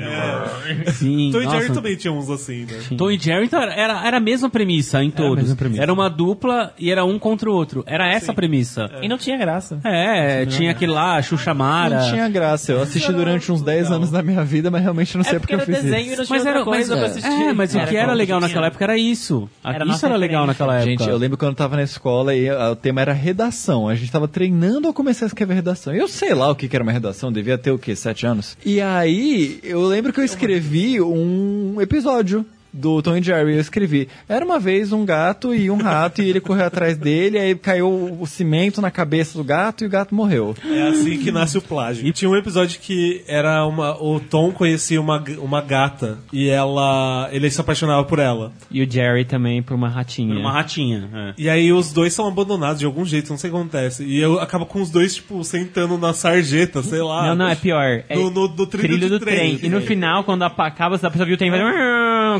[0.92, 1.48] Sim, Tom e.
[1.48, 2.78] Jerry também tinha uns assim, né?
[2.96, 5.36] Tom e Jerry então, era, era a mesma premissa em todos.
[5.44, 5.82] mesma premissa.
[5.82, 7.82] Era uma dupla e era um contra o outro.
[7.86, 8.90] Era essa a premissa.
[9.02, 9.78] E não tinha graça.
[9.84, 12.00] É, tinha aquele lá, Xuxa Mara.
[12.00, 12.72] Não tinha graça.
[12.72, 15.56] Eu assisti durante uns 10 anos da minha vida, mas realmente não sei É porque
[15.56, 16.16] porque eu era fiz desenho e isso.
[16.18, 17.48] não tinha Mas era, coisa mas, pra é, assistir.
[17.48, 19.48] é, mas o Era que era legal naquela época era isso.
[19.64, 20.90] Era isso era legal naquela época.
[20.90, 23.88] Gente, eu lembro quando eu tava na escola e ah, o tema era redação.
[23.88, 25.94] A gente tava treinando a começar a escrever redação.
[25.94, 27.96] Eu sei lá o que que era uma redação, devia ter o quê?
[27.96, 28.56] Sete anos?
[28.64, 32.44] E aí, eu lembro que eu escrevi um episódio
[32.76, 34.08] do Tom e Jerry, eu escrevi.
[34.28, 38.16] Era uma vez um gato e um rato, e ele correu atrás dele, aí caiu
[38.20, 40.54] o cimento na cabeça do gato e o gato morreu.
[40.64, 42.06] É assim que nasce o plágio.
[42.06, 44.00] E tinha um episódio que era uma.
[44.02, 47.28] O Tom conhecia uma, uma gata e ela.
[47.32, 48.52] ele se apaixonava por ela.
[48.70, 50.34] E o Jerry também por uma ratinha.
[50.36, 51.08] Uma ratinha.
[51.14, 51.34] é.
[51.38, 54.04] E aí os dois são abandonados de algum jeito, não sei o que acontece.
[54.04, 57.28] E eu acabo com os dois, tipo, sentando na sarjeta, sei lá.
[57.28, 58.02] Não, não, é pior.
[58.08, 59.56] É No- no- no trilho de do trem.
[59.56, 59.58] trem.
[59.62, 61.60] E no final, quando acaba, a pessoa viu o trem, vai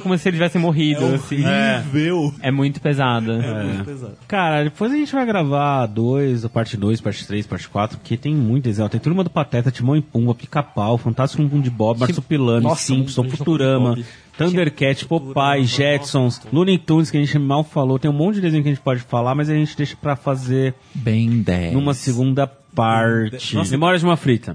[0.03, 1.05] como se ele tivesse morrido.
[1.05, 1.45] É assim.
[1.45, 2.35] horrível.
[2.43, 3.33] É muito pesada.
[3.33, 4.16] É muito pesado.
[4.27, 8.16] Cara, depois a gente vai gravar dois, a parte 2, parte 3, parte 4, porque
[8.16, 8.89] tem muito desenho.
[8.89, 13.97] Tem Turma do Pateta, Timão e Pumba, Pica-Pau, Fantástico Mundo de Bob, Marsupilame, Simpson, Futurama.
[14.37, 17.99] Thundercat, Popeye, Jetsons, Looney Tunes, que a gente mal falou.
[17.99, 20.14] Tem um monte de desenho que a gente pode falar, mas a gente deixa pra
[20.14, 21.72] fazer Bem 10.
[21.72, 23.55] numa segunda parte.
[23.55, 23.70] Nossa.
[23.70, 24.55] Memórias de uma Frita.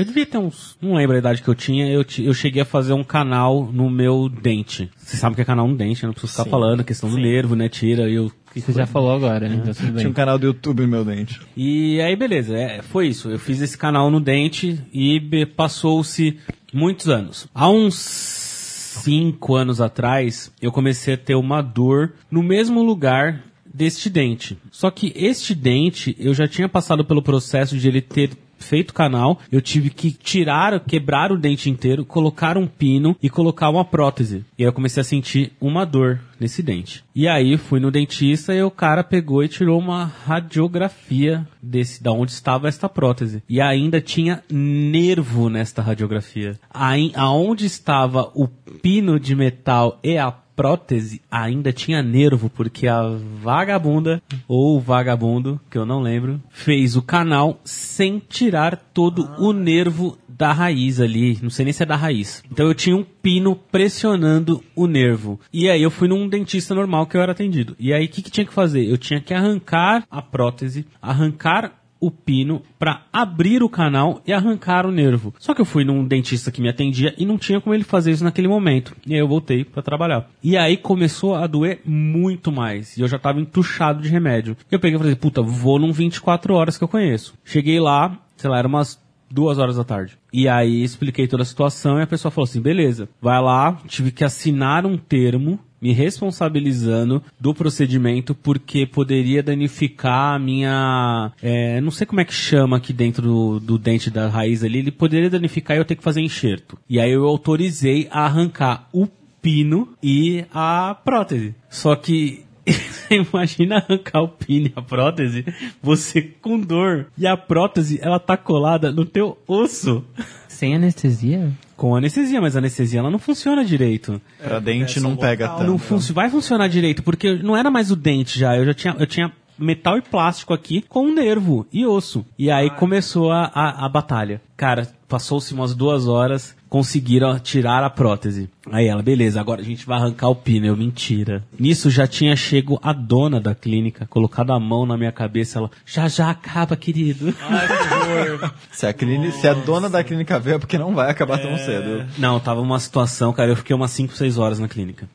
[0.00, 0.78] Eu devia ter uns.
[0.80, 1.86] Não lembro a idade que eu tinha.
[1.86, 4.90] Eu, eu cheguei a fazer um canal no meu dente.
[4.96, 6.82] Você sabe o que é canal no dente, eu não preciso ficar falando.
[6.82, 7.68] Questão do nervo, né?
[7.68, 8.08] Tira.
[8.08, 9.56] e Eu Você já falou agora, né?
[9.56, 11.38] Então tudo Tinha um canal do YouTube no meu dente.
[11.54, 13.28] E aí, beleza, é, foi isso.
[13.28, 15.20] Eu fiz esse canal no Dente e
[15.54, 16.38] passou-se
[16.72, 17.46] muitos anos.
[17.54, 24.08] Há uns cinco anos atrás, eu comecei a ter uma dor no mesmo lugar deste
[24.08, 24.56] dente.
[24.70, 28.30] Só que este dente, eu já tinha passado pelo processo de ele ter
[28.60, 33.70] feito canal, eu tive que tirar, quebrar o dente inteiro, colocar um pino e colocar
[33.70, 34.44] uma prótese.
[34.56, 37.04] E aí eu comecei a sentir uma dor nesse dente.
[37.14, 42.12] E aí fui no dentista e o cara pegou e tirou uma radiografia desse da
[42.12, 43.42] onde estava esta prótese.
[43.48, 46.58] E ainda tinha nervo nesta radiografia.
[46.72, 53.02] Aí, aonde estava o pino de metal e a prótese ainda tinha nervo, porque a
[53.42, 60.18] vagabunda, ou vagabundo, que eu não lembro, fez o canal sem tirar todo o nervo
[60.28, 61.38] da raiz ali.
[61.42, 62.42] Não sei nem se é da raiz.
[62.50, 65.38] Então eu tinha um pino pressionando o nervo.
[65.52, 67.76] E aí eu fui num dentista normal que eu era atendido.
[67.78, 68.84] E aí o que, que tinha que fazer?
[68.84, 74.86] Eu tinha que arrancar a prótese, arrancar o pino para abrir o canal e arrancar
[74.86, 75.34] o nervo.
[75.38, 78.10] Só que eu fui num dentista que me atendia e não tinha como ele fazer
[78.10, 78.96] isso naquele momento.
[79.06, 80.28] E aí eu voltei para trabalhar.
[80.42, 82.96] E aí começou a doer muito mais.
[82.96, 84.56] E eu já tava entuchado de remédio.
[84.70, 87.34] Eu peguei e falei, puta, vou num 24 horas que eu conheço.
[87.44, 88.98] Cheguei lá, sei lá, era umas
[89.30, 90.18] duas horas da tarde.
[90.32, 94.10] E aí expliquei toda a situação e a pessoa falou assim, beleza, vai lá, tive
[94.10, 101.32] que assinar um termo me responsabilizando do procedimento porque poderia danificar a minha.
[101.42, 104.78] é, não sei como é que chama aqui dentro do, do dente da raiz ali.
[104.78, 106.78] Ele poderia danificar e eu ter que fazer enxerto.
[106.88, 109.06] E aí eu autorizei a arrancar o
[109.40, 111.54] pino e a prótese.
[111.68, 112.44] Só que.
[113.10, 115.44] Imagina arrancar o pino e a prótese,
[115.82, 117.08] você com dor.
[117.18, 120.04] E a prótese, ela tá colada no teu osso.
[120.46, 121.50] Sem anestesia?
[121.80, 124.20] Com anestesia, mas a anestesia ela não funciona direito.
[124.38, 125.64] Pra dente não pega tanto.
[125.64, 128.54] Não funci- vai funcionar direito, porque não era mais o dente já.
[128.54, 132.22] Eu já tinha, eu tinha metal e plástico aqui com nervo e osso.
[132.38, 134.42] E aí começou a, a, a batalha.
[134.58, 138.48] Cara, passou-se umas duas horas, conseguiram tirar a prótese.
[138.70, 140.64] Aí ela, beleza, agora a gente vai arrancar o pino.
[140.66, 141.42] Eu, mentira.
[141.58, 145.58] Nisso já tinha chego a dona da clínica, colocado a mão na minha cabeça.
[145.58, 147.34] Ela, já já acaba, querido.
[148.70, 151.56] Se a, clínica, se a dona da clínica veio, é porque não vai acabar tão
[151.58, 152.06] cedo.
[152.18, 155.08] Não, tava uma situação, cara, eu fiquei umas 5, 6 horas na clínica.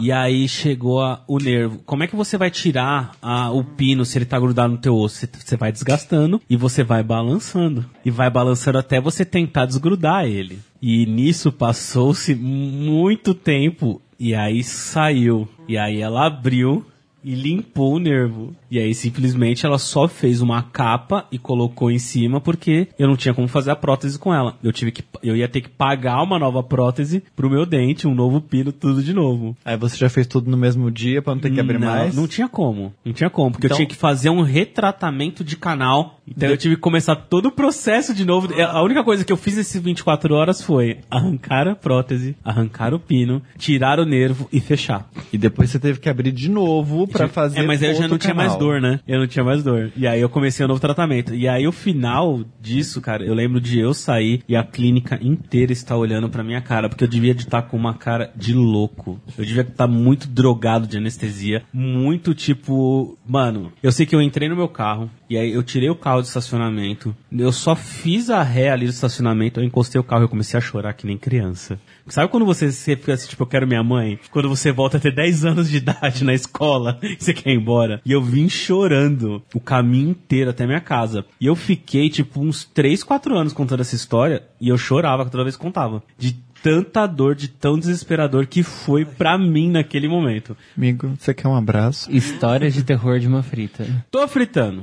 [0.00, 1.80] E aí chegou a- o nervo.
[1.84, 4.94] Como é que você vai tirar a- o pino se ele tá grudado no teu
[4.96, 5.26] osso?
[5.38, 7.84] Você vai desgastando e você vai balançando.
[8.04, 10.49] E vai balançando até você tentar desgrudar ele.
[10.80, 15.48] E nisso passou-se muito tempo e aí saiu.
[15.68, 16.84] E aí ela abriu
[17.22, 18.54] e limpou o nervo.
[18.70, 23.16] E aí, simplesmente, ela só fez uma capa e colocou em cima porque eu não
[23.16, 24.56] tinha como fazer a prótese com ela.
[24.62, 28.14] Eu tive que, eu ia ter que pagar uma nova prótese pro meu dente, um
[28.14, 29.56] novo pino, tudo de novo.
[29.64, 32.14] Aí você já fez tudo no mesmo dia pra não ter que abrir não, mais?
[32.14, 32.94] Não tinha como.
[33.04, 36.20] Não tinha como, porque Então- eu tinha que fazer um retratamento de canal.
[36.26, 38.48] Então eu tive que começar todo o processo de novo.
[38.62, 43.00] A única coisa que eu fiz nesses 24 horas foi arrancar a prótese, arrancar o
[43.00, 45.10] pino, tirar o nervo e fechar.
[45.32, 48.06] E depois você teve que abrir de novo pra fazer É, mas aí eu já
[48.08, 48.59] não tinha mais canal.
[48.60, 49.00] Dor, né?
[49.06, 49.90] Eu não tinha mais dor.
[49.96, 51.34] E aí eu comecei um novo tratamento.
[51.34, 55.72] E aí o final disso, cara, eu lembro de eu sair e a clínica inteira
[55.72, 59.20] estar olhando pra minha cara, porque eu devia de estar com uma cara de louco.
[59.36, 64.48] Eu devia estar muito drogado de anestesia, muito tipo, mano, eu sei que eu entrei
[64.48, 67.14] no meu carro e aí eu tirei o carro do estacionamento.
[67.32, 70.58] Eu só fiz a ré ali do estacionamento, eu encostei o carro e eu comecei
[70.58, 71.80] a chorar que nem criança.
[72.08, 74.18] Sabe quando você, você fica assim, tipo, eu quero minha mãe?
[74.30, 77.56] Quando você volta a ter 10 anos de idade na escola e você quer ir
[77.56, 78.00] embora.
[78.04, 81.24] E eu vim chorando o caminho inteiro até minha casa.
[81.40, 85.44] E eu fiquei, tipo, uns 3, 4 anos contando essa história e eu chorava toda
[85.44, 86.02] vez que contava.
[86.18, 90.56] De tanta dor, de tão desesperador que foi pra mim naquele momento.
[90.76, 92.10] Amigo, você quer um abraço?
[92.10, 93.86] História de terror de uma frita.
[94.10, 94.82] Tô fritando.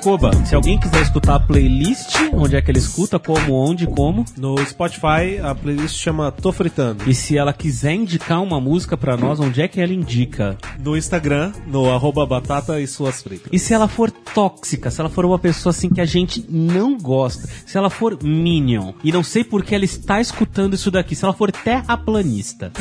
[0.00, 4.24] Koba, se alguém quiser escutar a playlist, onde é que ele escuta, como, onde, como,
[4.36, 7.04] No Spotify, a playlist chama Tô Fritando.
[7.06, 10.56] e se ela quiser indicar uma música pra nós, onde é que ela indica?
[10.82, 13.48] No Instagram, no arroba batata e suas fritas.
[13.52, 16.96] E se ela for tóxica, se ela for uma pessoa assim que a gente não
[16.96, 21.14] gosta, se ela for minion, e não sei por que ela está escutando isso daqui,
[21.14, 22.72] se ela for terraplanista,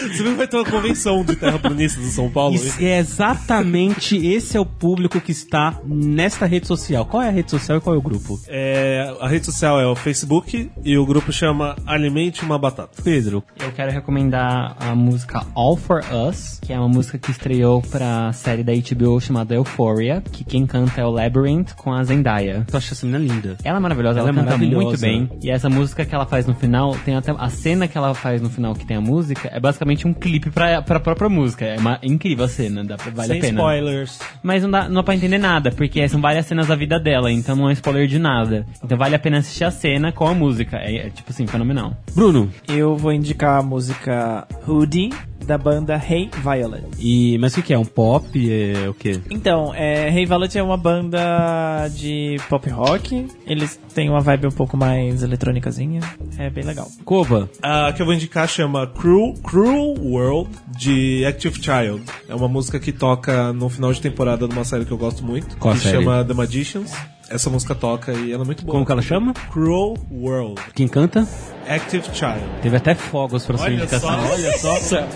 [0.00, 2.54] Você que vai ter uma convenção de terraplanistas em São Paulo?
[2.54, 5.78] Isso é exatamente esse é o público que está
[6.20, 7.06] nesta rede social.
[7.06, 8.38] Qual é a rede social e qual é o grupo?
[8.46, 12.90] É, a rede social é o Facebook e o grupo chama Alimente uma Batata.
[13.02, 13.42] Pedro.
[13.58, 18.30] Eu quero recomendar a música All For Us, que é uma música que estreou pra
[18.34, 22.66] série da HBO chamada Euphoria, que quem canta é o Labyrinth com a Zendaya.
[22.70, 23.56] Tu acha essa menina linda?
[23.64, 24.84] Ela é maravilhosa, ela, Ela é canta maravilhosa.
[24.84, 25.30] muito bem.
[25.42, 28.42] E essa música que ela faz no final, tem até a cena que ela faz
[28.42, 31.64] no final que tem a música, é basicamente um clipe pra, pra própria música.
[31.64, 33.58] É uma incrível a cena, dá, pra- vale Sem a pena.
[33.60, 34.18] spoilers.
[34.42, 37.30] Mas não dá, não dá pra entender nada, porque são várias cenas da vida dela,
[37.30, 38.66] então não é spoiler de nada.
[38.82, 40.76] Então vale a pena assistir a cena com a música.
[40.78, 41.96] É, é, tipo assim, fenomenal.
[42.14, 42.50] Bruno.
[42.68, 45.10] Eu vou indicar a música Hoodie,
[45.50, 46.84] da banda Hey Violet.
[46.96, 47.78] E mas o que, que é?
[47.78, 48.24] Um pop?
[48.48, 49.20] É o quê?
[49.28, 53.26] Então, é, Hey Violet é uma banda de pop rock.
[53.44, 56.02] Eles têm uma vibe um pouco mais eletrônicazinha.
[56.38, 56.88] É bem legal.
[57.04, 57.50] Koba.
[57.60, 62.04] A que eu vou indicar chama Cruel, Cruel World, de Active Child.
[62.28, 65.24] É uma música que toca no final de temporada de uma série que eu gosto
[65.24, 65.56] muito.
[65.56, 65.96] Qual que série?
[65.96, 66.92] chama The Magicians.
[67.30, 68.72] Essa música toca e ela é muito boa.
[68.74, 69.32] Como que ela chama?
[69.52, 70.60] Cruel World.
[70.74, 71.26] Quem canta?
[71.68, 72.42] Active Child.
[72.60, 74.10] Teve até fogos pra sua indicação.
[74.10, 75.06] só, olha só.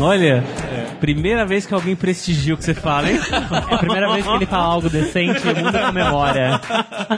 [0.00, 0.44] Olha,
[1.00, 3.18] primeira vez que alguém prestigia o que você fala, hein?
[3.70, 6.60] É a primeira vez que ele fala algo decente e o mundo comemora.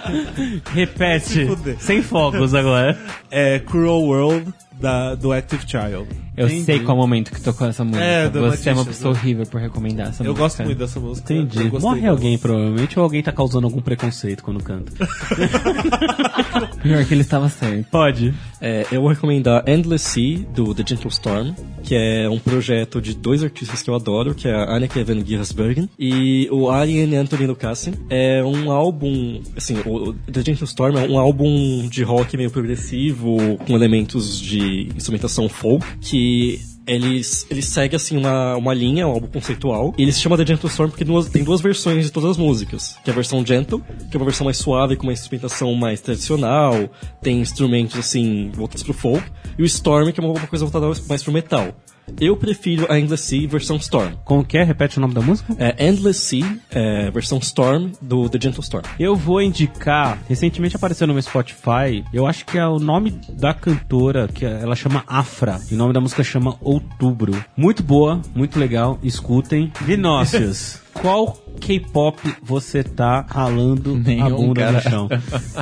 [0.72, 1.46] Repete.
[1.46, 1.76] fuder.
[1.80, 2.96] Sem fogos agora.
[3.30, 6.06] É Cruel World da, do Active Child.
[6.36, 6.64] Eu Entendi.
[6.64, 8.04] sei qual momento que tocou essa música.
[8.04, 9.20] É, do Você é uma pessoa né?
[9.20, 10.42] horrível por recomendar essa Eu música.
[10.42, 11.32] gosto muito dessa música.
[11.32, 11.70] Entendi.
[11.72, 14.92] Eu Morre alguém, provavelmente, ou alguém tá causando algum preconceito quando canta.
[16.82, 17.86] Pior que ele estava certo.
[17.90, 18.34] Pode.
[18.60, 23.14] É, eu vou recomendar Endless Sea, do The Gentle Storm, que é um projeto de
[23.14, 27.46] dois artistas que eu adoro, que é a Anneke van Giersbergen e o Arjen Anthony
[27.46, 27.94] Lucassen.
[28.10, 33.56] É um álbum, assim, o The Gentle Storm é um álbum de rock meio progressivo,
[33.66, 34.65] com elementos de
[34.96, 39.92] instrumentação folk, que eles, eles seguem assim uma, uma linha, um álbum conceitual.
[39.98, 42.36] E ele se chama The Gentle Storm porque duas- tem duas versões de todas as
[42.36, 42.96] músicas.
[43.02, 46.00] Que é a versão Gentle, que é uma versão mais suave, com uma instrumentação mais
[46.00, 46.88] tradicional,
[47.22, 49.24] tem instrumentos assim, voltados pro folk.
[49.58, 51.74] E o Storm, que é uma uma coisa voltada mais pro metal.
[52.20, 54.14] Eu prefiro a Endless Sea versão Storm.
[54.24, 54.62] Como que é?
[54.62, 55.54] Repete o nome da música?
[55.58, 58.84] É Endless Sea, é, versão Storm, do The Gentle Storm.
[58.98, 63.52] Eu vou indicar, recentemente apareceu no meu Spotify, eu acho que é o nome da
[63.52, 67.32] cantora, que ela chama Afra, e o nome da música chama Outubro.
[67.56, 69.72] Muito boa, muito legal, escutem.
[69.82, 74.72] Vinócius, qual K-pop você tá ralando a Nenhum, bunda cara.
[74.72, 75.08] no chão?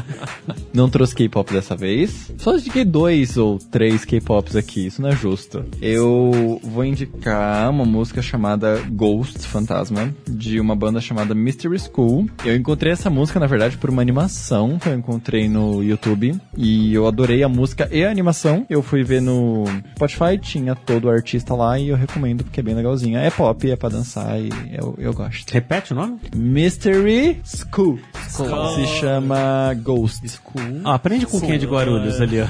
[0.73, 2.33] Não trouxe K-pop dessa vez.
[2.39, 5.65] Só indiquei dois ou três K-pops aqui, isso não é justo.
[5.81, 12.29] Eu vou indicar uma música chamada Ghost Fantasma, de uma banda chamada Mystery School.
[12.45, 16.37] Eu encontrei essa música, na verdade, por uma animação que eu encontrei no YouTube.
[16.57, 18.67] E eu adorei a música e a animação.
[18.69, 19.65] Eu fui ver no
[19.95, 23.21] Spotify, tinha todo o artista lá e eu recomendo porque é bem legalzinha.
[23.21, 25.35] É pop, é pra dançar e eu, eu gosto.
[25.35, 25.55] Lost.
[25.85, 26.19] Repete o nome?
[26.35, 27.99] Mystery School.
[28.29, 30.41] Se chama Ghost.
[30.83, 32.47] Ah, aprende com quem é de Guarulhos ali, ó.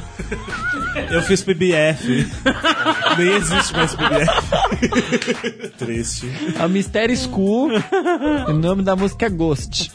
[1.11, 2.27] Eu fiz PBF.
[3.19, 5.71] Nem existe mais PBF.
[5.79, 6.31] Triste.
[6.61, 7.71] A Mystery School.
[8.49, 9.91] o nome da música é Ghost.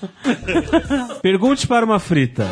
[1.21, 2.45] Pergunte para uma frita.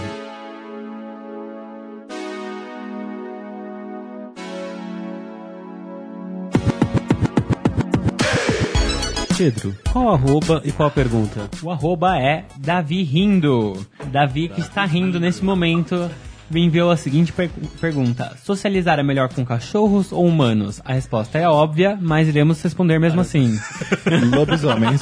[9.37, 11.47] Pedro, qual arroba e qual a pergunta?
[11.61, 13.73] O arroba é Davi Rindo.
[14.11, 16.09] Davi que está rindo nesse momento
[16.49, 20.81] me enviou a seguinte per- pergunta: Socializar é melhor com cachorros ou humanos?
[20.83, 23.59] A resposta é óbvia, mas iremos responder mesmo assim.
[24.35, 25.01] Lobisomens.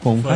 [0.00, 0.34] Com Furry.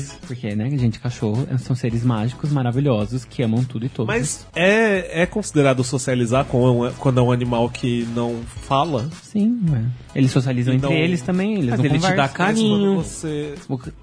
[0.00, 0.18] cachorros.
[0.26, 4.06] Porque, né, gente, cachorro são seres mágicos, maravilhosos, que amam tudo e todos.
[4.06, 9.08] Mas é, é considerado socializar com, quando é um animal que não fala?
[9.22, 9.82] Sim, ué.
[10.14, 12.96] Eles socializam Então, entre eles também, eles mas não ele te dá carinho.
[12.96, 13.54] Mas Você,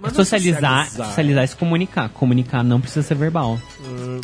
[0.01, 1.07] Mas é socializar, socializar.
[1.07, 2.10] socializar é se comunicar.
[2.10, 3.60] Comunicar não precisa ser verbal.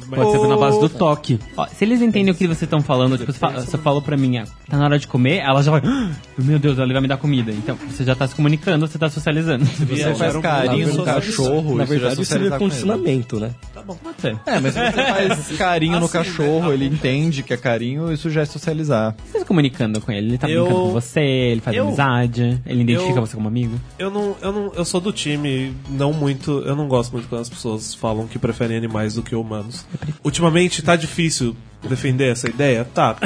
[0.10, 1.40] Pode ser na base do toque.
[1.56, 4.18] Ó, se eles entendem o que vocês estão falando, tipo, você, fala- você falou pra
[4.18, 7.02] mim, ah, tá na hora de comer, ela já vai, "Ah, meu Deus, ele vai
[7.02, 7.52] me dar comida.
[7.52, 9.64] Então, você já tá se comunicando, você tá socializando.
[9.66, 12.58] Você faz carinho no cachorro, Na isso já é verdade, isso é com ele.
[12.58, 13.52] condicionamento, né?
[13.86, 14.38] Pode ser.
[14.46, 16.74] É, mas se você faz carinho no Assim, cachorro, né?
[16.74, 19.16] ele entende que é carinho, isso já é socializar.
[19.32, 22.62] Você se comunicando com ele, ele tá Eu- brincando com você, ele faz eu- amizade,
[22.66, 23.80] ele identifica eu- você como amigo.
[24.00, 27.42] Eu não, eu não, eu sou do time, não muito, eu não gosto muito quando
[27.42, 29.86] as pessoas falam que preferem animais do que humanos.
[30.24, 31.56] Ultimamente tá difícil
[31.88, 33.16] defender essa ideia, tá.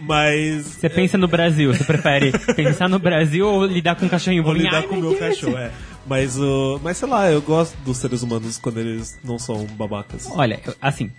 [0.00, 4.42] Mas Você pensa no Brasil, você prefere pensar no Brasil ou lidar com um cachorrinho
[4.42, 5.20] vou lidar Ai, com o meu Deus.
[5.20, 5.70] cachorro, é.
[6.06, 10.26] Mas, o mas sei lá, eu gosto dos seres humanos quando eles não são babacas.
[10.32, 11.10] Olha, eu- assim,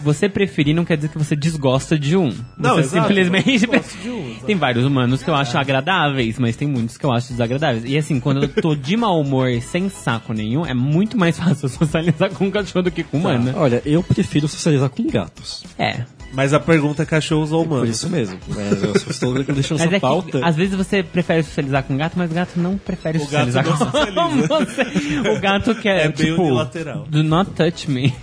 [0.00, 2.34] você preferir não quer dizer que você desgosta de um.
[2.58, 3.64] Não, você exato, simplesmente.
[3.64, 4.46] eu gosto de um, exato.
[4.46, 7.84] tem vários humanos que eu acho agradáveis, mas tem muitos que eu acho desagradáveis.
[7.84, 11.68] E assim, quando eu tô de mau humor sem saco nenhum, é muito mais fácil
[11.68, 13.52] socializar com um cachorro do que com um humano.
[13.56, 15.62] Olha, eu prefiro socializar com gatos.
[15.78, 16.04] É.
[16.32, 17.90] Mas a pergunta é cachorros ou Por humanos?
[17.96, 18.38] isso mesmo.
[18.48, 20.38] Mas eu só estou deixando Mas essa é pauta.
[20.40, 23.50] que às vezes você prefere socializar com gato, mas o gato não prefere O gato
[23.52, 24.48] socializar não com socializa.
[24.48, 25.28] você.
[25.30, 27.06] O gato quer, É bem tipo, unilateral.
[27.08, 28.14] do not touch me.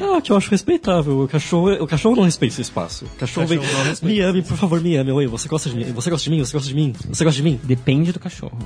[0.00, 1.22] Ah, que eu acho respeitável.
[1.22, 3.04] O cachorro, o cachorro não respeita esse espaço.
[3.04, 4.14] O cachorro, Cachorro vem, não respeita.
[4.14, 5.12] me ame, por favor, me ame.
[5.12, 5.84] Oi, você gosta de mim?
[5.92, 6.44] Você gosta de mim?
[6.44, 6.92] Você gosta de mim?
[7.10, 7.60] Você gosta de mim?
[7.62, 8.58] Depende do cachorro.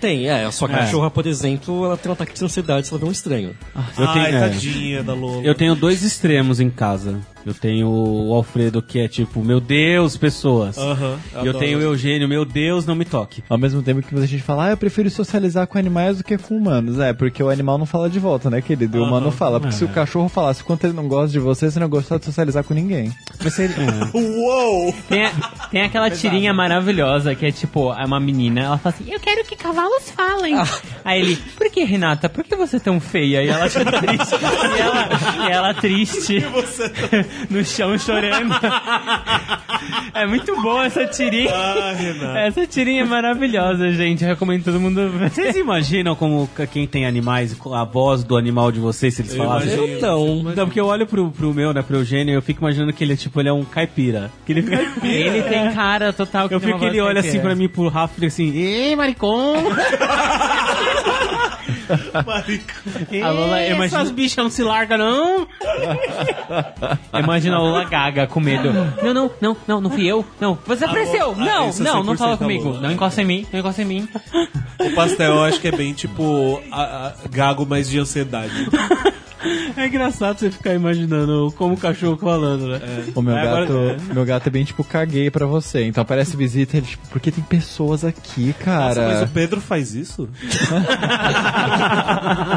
[0.00, 0.44] Tem, é.
[0.44, 3.10] A sua cachorra, por exemplo, ela tem um ataque de ansiedade se ela vê um
[3.12, 3.54] estranho.
[3.98, 5.42] Eu tenho, Ai, é, tadinha da Lola.
[5.42, 7.18] eu tenho dois extremos em casa.
[7.44, 10.76] Eu tenho o Alfredo que é tipo, meu Deus, pessoas.
[10.76, 13.42] Aham, E eu tenho o Eugênio, meu Deus, não me toque.
[13.48, 16.36] Ao mesmo tempo que a gente fala, ah, eu prefiro socializar com animais do que
[16.36, 16.98] com humanos.
[16.98, 18.98] É, porque o animal não fala de volta, né, querido?
[18.98, 19.58] O humano fala.
[19.58, 22.24] Porque se o cachorro falasse quanto ele não gosta de você, você não gosta de
[22.24, 23.12] socializar com ninguém.
[23.42, 24.16] Mas seria, é.
[24.16, 24.94] Uou!
[25.08, 25.32] Tem, a-
[25.70, 29.44] tem aquela tirinha maravilhosa que é tipo, é uma menina, ela fala assim, eu quero
[29.44, 30.54] que cavalos falem.
[31.04, 32.28] Aí ele, por que, Renata?
[32.28, 33.42] Por que você é tão feia?
[33.42, 34.34] E ela tá triste.
[34.34, 35.08] E ela,
[35.48, 36.38] e ela triste
[37.50, 38.54] no chão chorando.
[40.14, 41.50] É muito boa essa tirinha.
[41.54, 42.38] Ah.
[42.46, 44.22] Essa tirinha é maravilhosa, gente.
[44.22, 45.30] Eu recomendo todo mundo ver.
[45.30, 49.72] Vocês imaginam como quem tem animais, a voz do animal de vocês, se eles falassem?
[49.72, 49.92] imagino.
[49.94, 50.00] Eu
[50.36, 50.54] não.
[50.54, 53.12] Não, porque eu olho pro, pro meu, né, pro Eugênio, eu fico imaginando que ele
[53.12, 54.30] é tipo, ele é um caipira.
[54.46, 54.78] Que ele fica...
[55.06, 57.44] Ele tem cara total que Eu fico que ele olha assim caipira.
[57.48, 59.56] pra mim, pro Rafa, e fica assim, ei, maricom!
[63.22, 65.48] A Lola, Ei, imagina- Essas bichas não se largam, não!
[67.18, 68.70] Imagina a Lula Gaga com medo.
[69.02, 70.24] Não, não, não, não, não fui eu.
[70.40, 71.32] Não, você apareceu.
[71.32, 72.74] ah, Não, não, não 100% fala a comigo.
[72.74, 74.08] Não encosta em mim, não encosta em mim.
[74.80, 78.52] O pastel eu acho que é bem tipo a- a- gago, mas de ansiedade.
[79.76, 82.80] É engraçado você ficar imaginando como o cachorro falando, né?
[83.14, 85.84] O meu Aí agora- gato, meu gato é bem tipo, caguei pra você.
[85.84, 89.24] Então aparece visita ele, tipo, porque tem pessoas aqui, Nossa, mas cara.
[89.24, 90.28] o Pedro faz isso?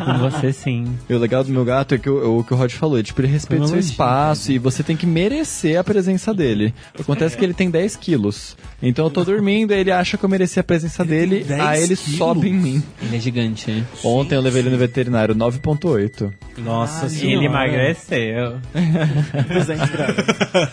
[0.06, 0.86] Com você sim.
[1.10, 3.04] E o legal do meu gato é que o, o que o Rod falou, é,
[3.04, 6.74] tipo, ele respeita o seu espaço e você tem que merecer a presença dele.
[7.00, 8.56] Acontece que ele tem 10 quilos.
[8.82, 11.96] Então eu tô dormindo, ele acha que eu mereci a presença dele, 10 aí ele
[11.96, 12.18] quilos?
[12.18, 12.84] sobe em mim.
[13.02, 13.84] Ele é gigante, né?
[14.04, 16.32] Ontem eu levei ele no veterinário, 9.8.
[16.72, 18.62] Nossa Ele emagreceu.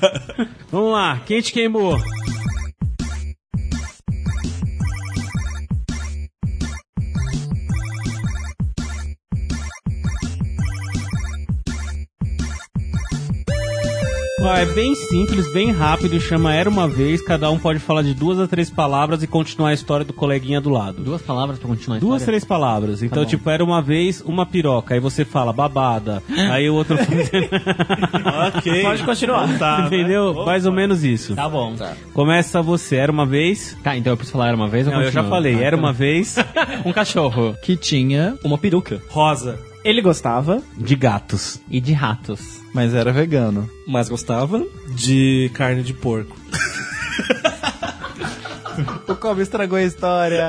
[0.70, 1.99] Vamos lá, quem te queimou?
[14.57, 18.38] É bem simples, bem rápido, chama Era Uma Vez, cada um pode falar de duas
[18.38, 21.03] a três palavras e continuar a história do coleguinha do lado.
[21.03, 22.26] Duas palavras pra continuar a Duas, história?
[22.26, 23.03] três palavras.
[23.03, 23.28] Então, bom.
[23.28, 24.94] tipo, era uma vez uma piroca.
[24.94, 26.22] Aí você fala babada.
[26.51, 26.96] aí o outro.
[28.57, 28.82] ok.
[28.82, 29.59] Pode continuar.
[29.59, 29.86] Tá, né?
[29.86, 30.44] Entendeu?
[30.44, 31.34] Mais ou menos isso.
[31.34, 31.74] Tá bom.
[32.12, 32.96] Começa você.
[32.96, 33.76] Era uma vez.
[33.82, 35.55] Tá, então eu preciso falar era uma vez ou Não, eu já falei.
[35.55, 36.36] Ah, Era então- uma vez
[36.84, 37.55] Um cachorro.
[37.62, 39.59] Que tinha, Uma peruca, Rosa.
[39.84, 40.61] Ele gostava.
[40.76, 41.61] de gatos.
[41.70, 42.57] E de ratos.
[42.75, 43.69] Mas era vegano.
[43.87, 44.64] mas gostava.
[44.95, 46.37] De carne de porco.
[49.09, 50.49] O Kobe estragou a história.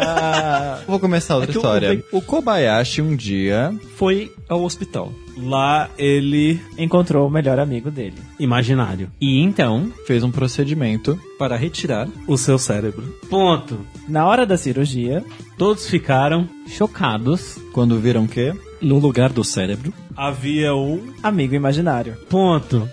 [0.86, 2.04] Vou começar outra É história.
[2.12, 5.12] O Kobayashi um dia Foi ao hospital.
[5.36, 6.60] Lá ele.
[6.78, 8.18] Encontrou o melhor amigo dele.
[8.40, 9.10] Imaginário.
[9.20, 13.04] E então, fez um procedimento Para retirar O seu cérebro.
[13.30, 13.80] Ponto.
[14.08, 15.24] Na hora da cirurgia,
[15.58, 16.48] Todos ficaram.
[16.68, 19.94] chocados, quando viram que no lugar do cérebro.
[20.16, 21.14] Havia um.
[21.24, 22.16] amigo imaginário.
[22.30, 22.90] Ponto.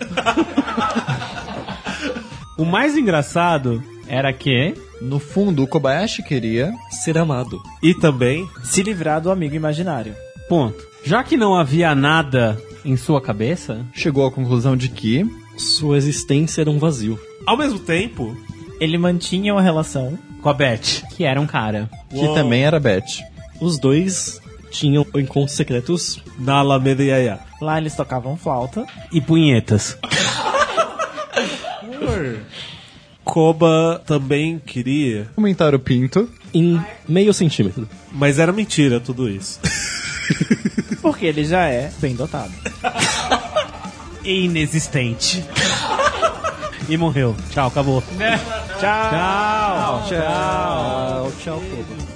[2.56, 7.60] o mais engraçado era que no fundo o Kobayashi queria Ser amado.
[7.82, 8.48] E também.
[8.62, 10.14] Se livrar do amigo imaginário.
[10.48, 10.82] Ponto.
[11.04, 15.24] Já que não havia nada em sua cabeça, chegou à conclusão de que
[15.56, 17.18] Sua existência era um vazio.
[17.46, 18.36] Ao mesmo tempo.
[18.78, 21.02] Ele mantinha uma relação com a Beth.
[21.16, 21.88] que era um cara.
[22.10, 22.34] que Uou.
[22.34, 23.22] também era Beth.
[23.58, 24.38] Os dois
[24.70, 27.38] tinham encontros secretos Na Alameda Yaya.
[27.60, 28.84] Lá eles tocavam flauta.
[29.12, 29.96] E punhetas.
[33.24, 35.28] Koba também queria.
[35.36, 36.28] Aumentar o pinto.
[36.54, 37.88] em meio centímetro.
[38.12, 39.60] Mas era mentira tudo isso.
[41.02, 42.52] Porque ele já é bem dotado.
[44.24, 45.44] Inexistente.
[46.88, 47.36] e morreu.
[47.50, 48.02] Tchau, acabou.
[48.02, 48.80] Tchau.
[48.80, 50.04] Tchau.
[50.08, 52.15] Tchau, tchau, Koba.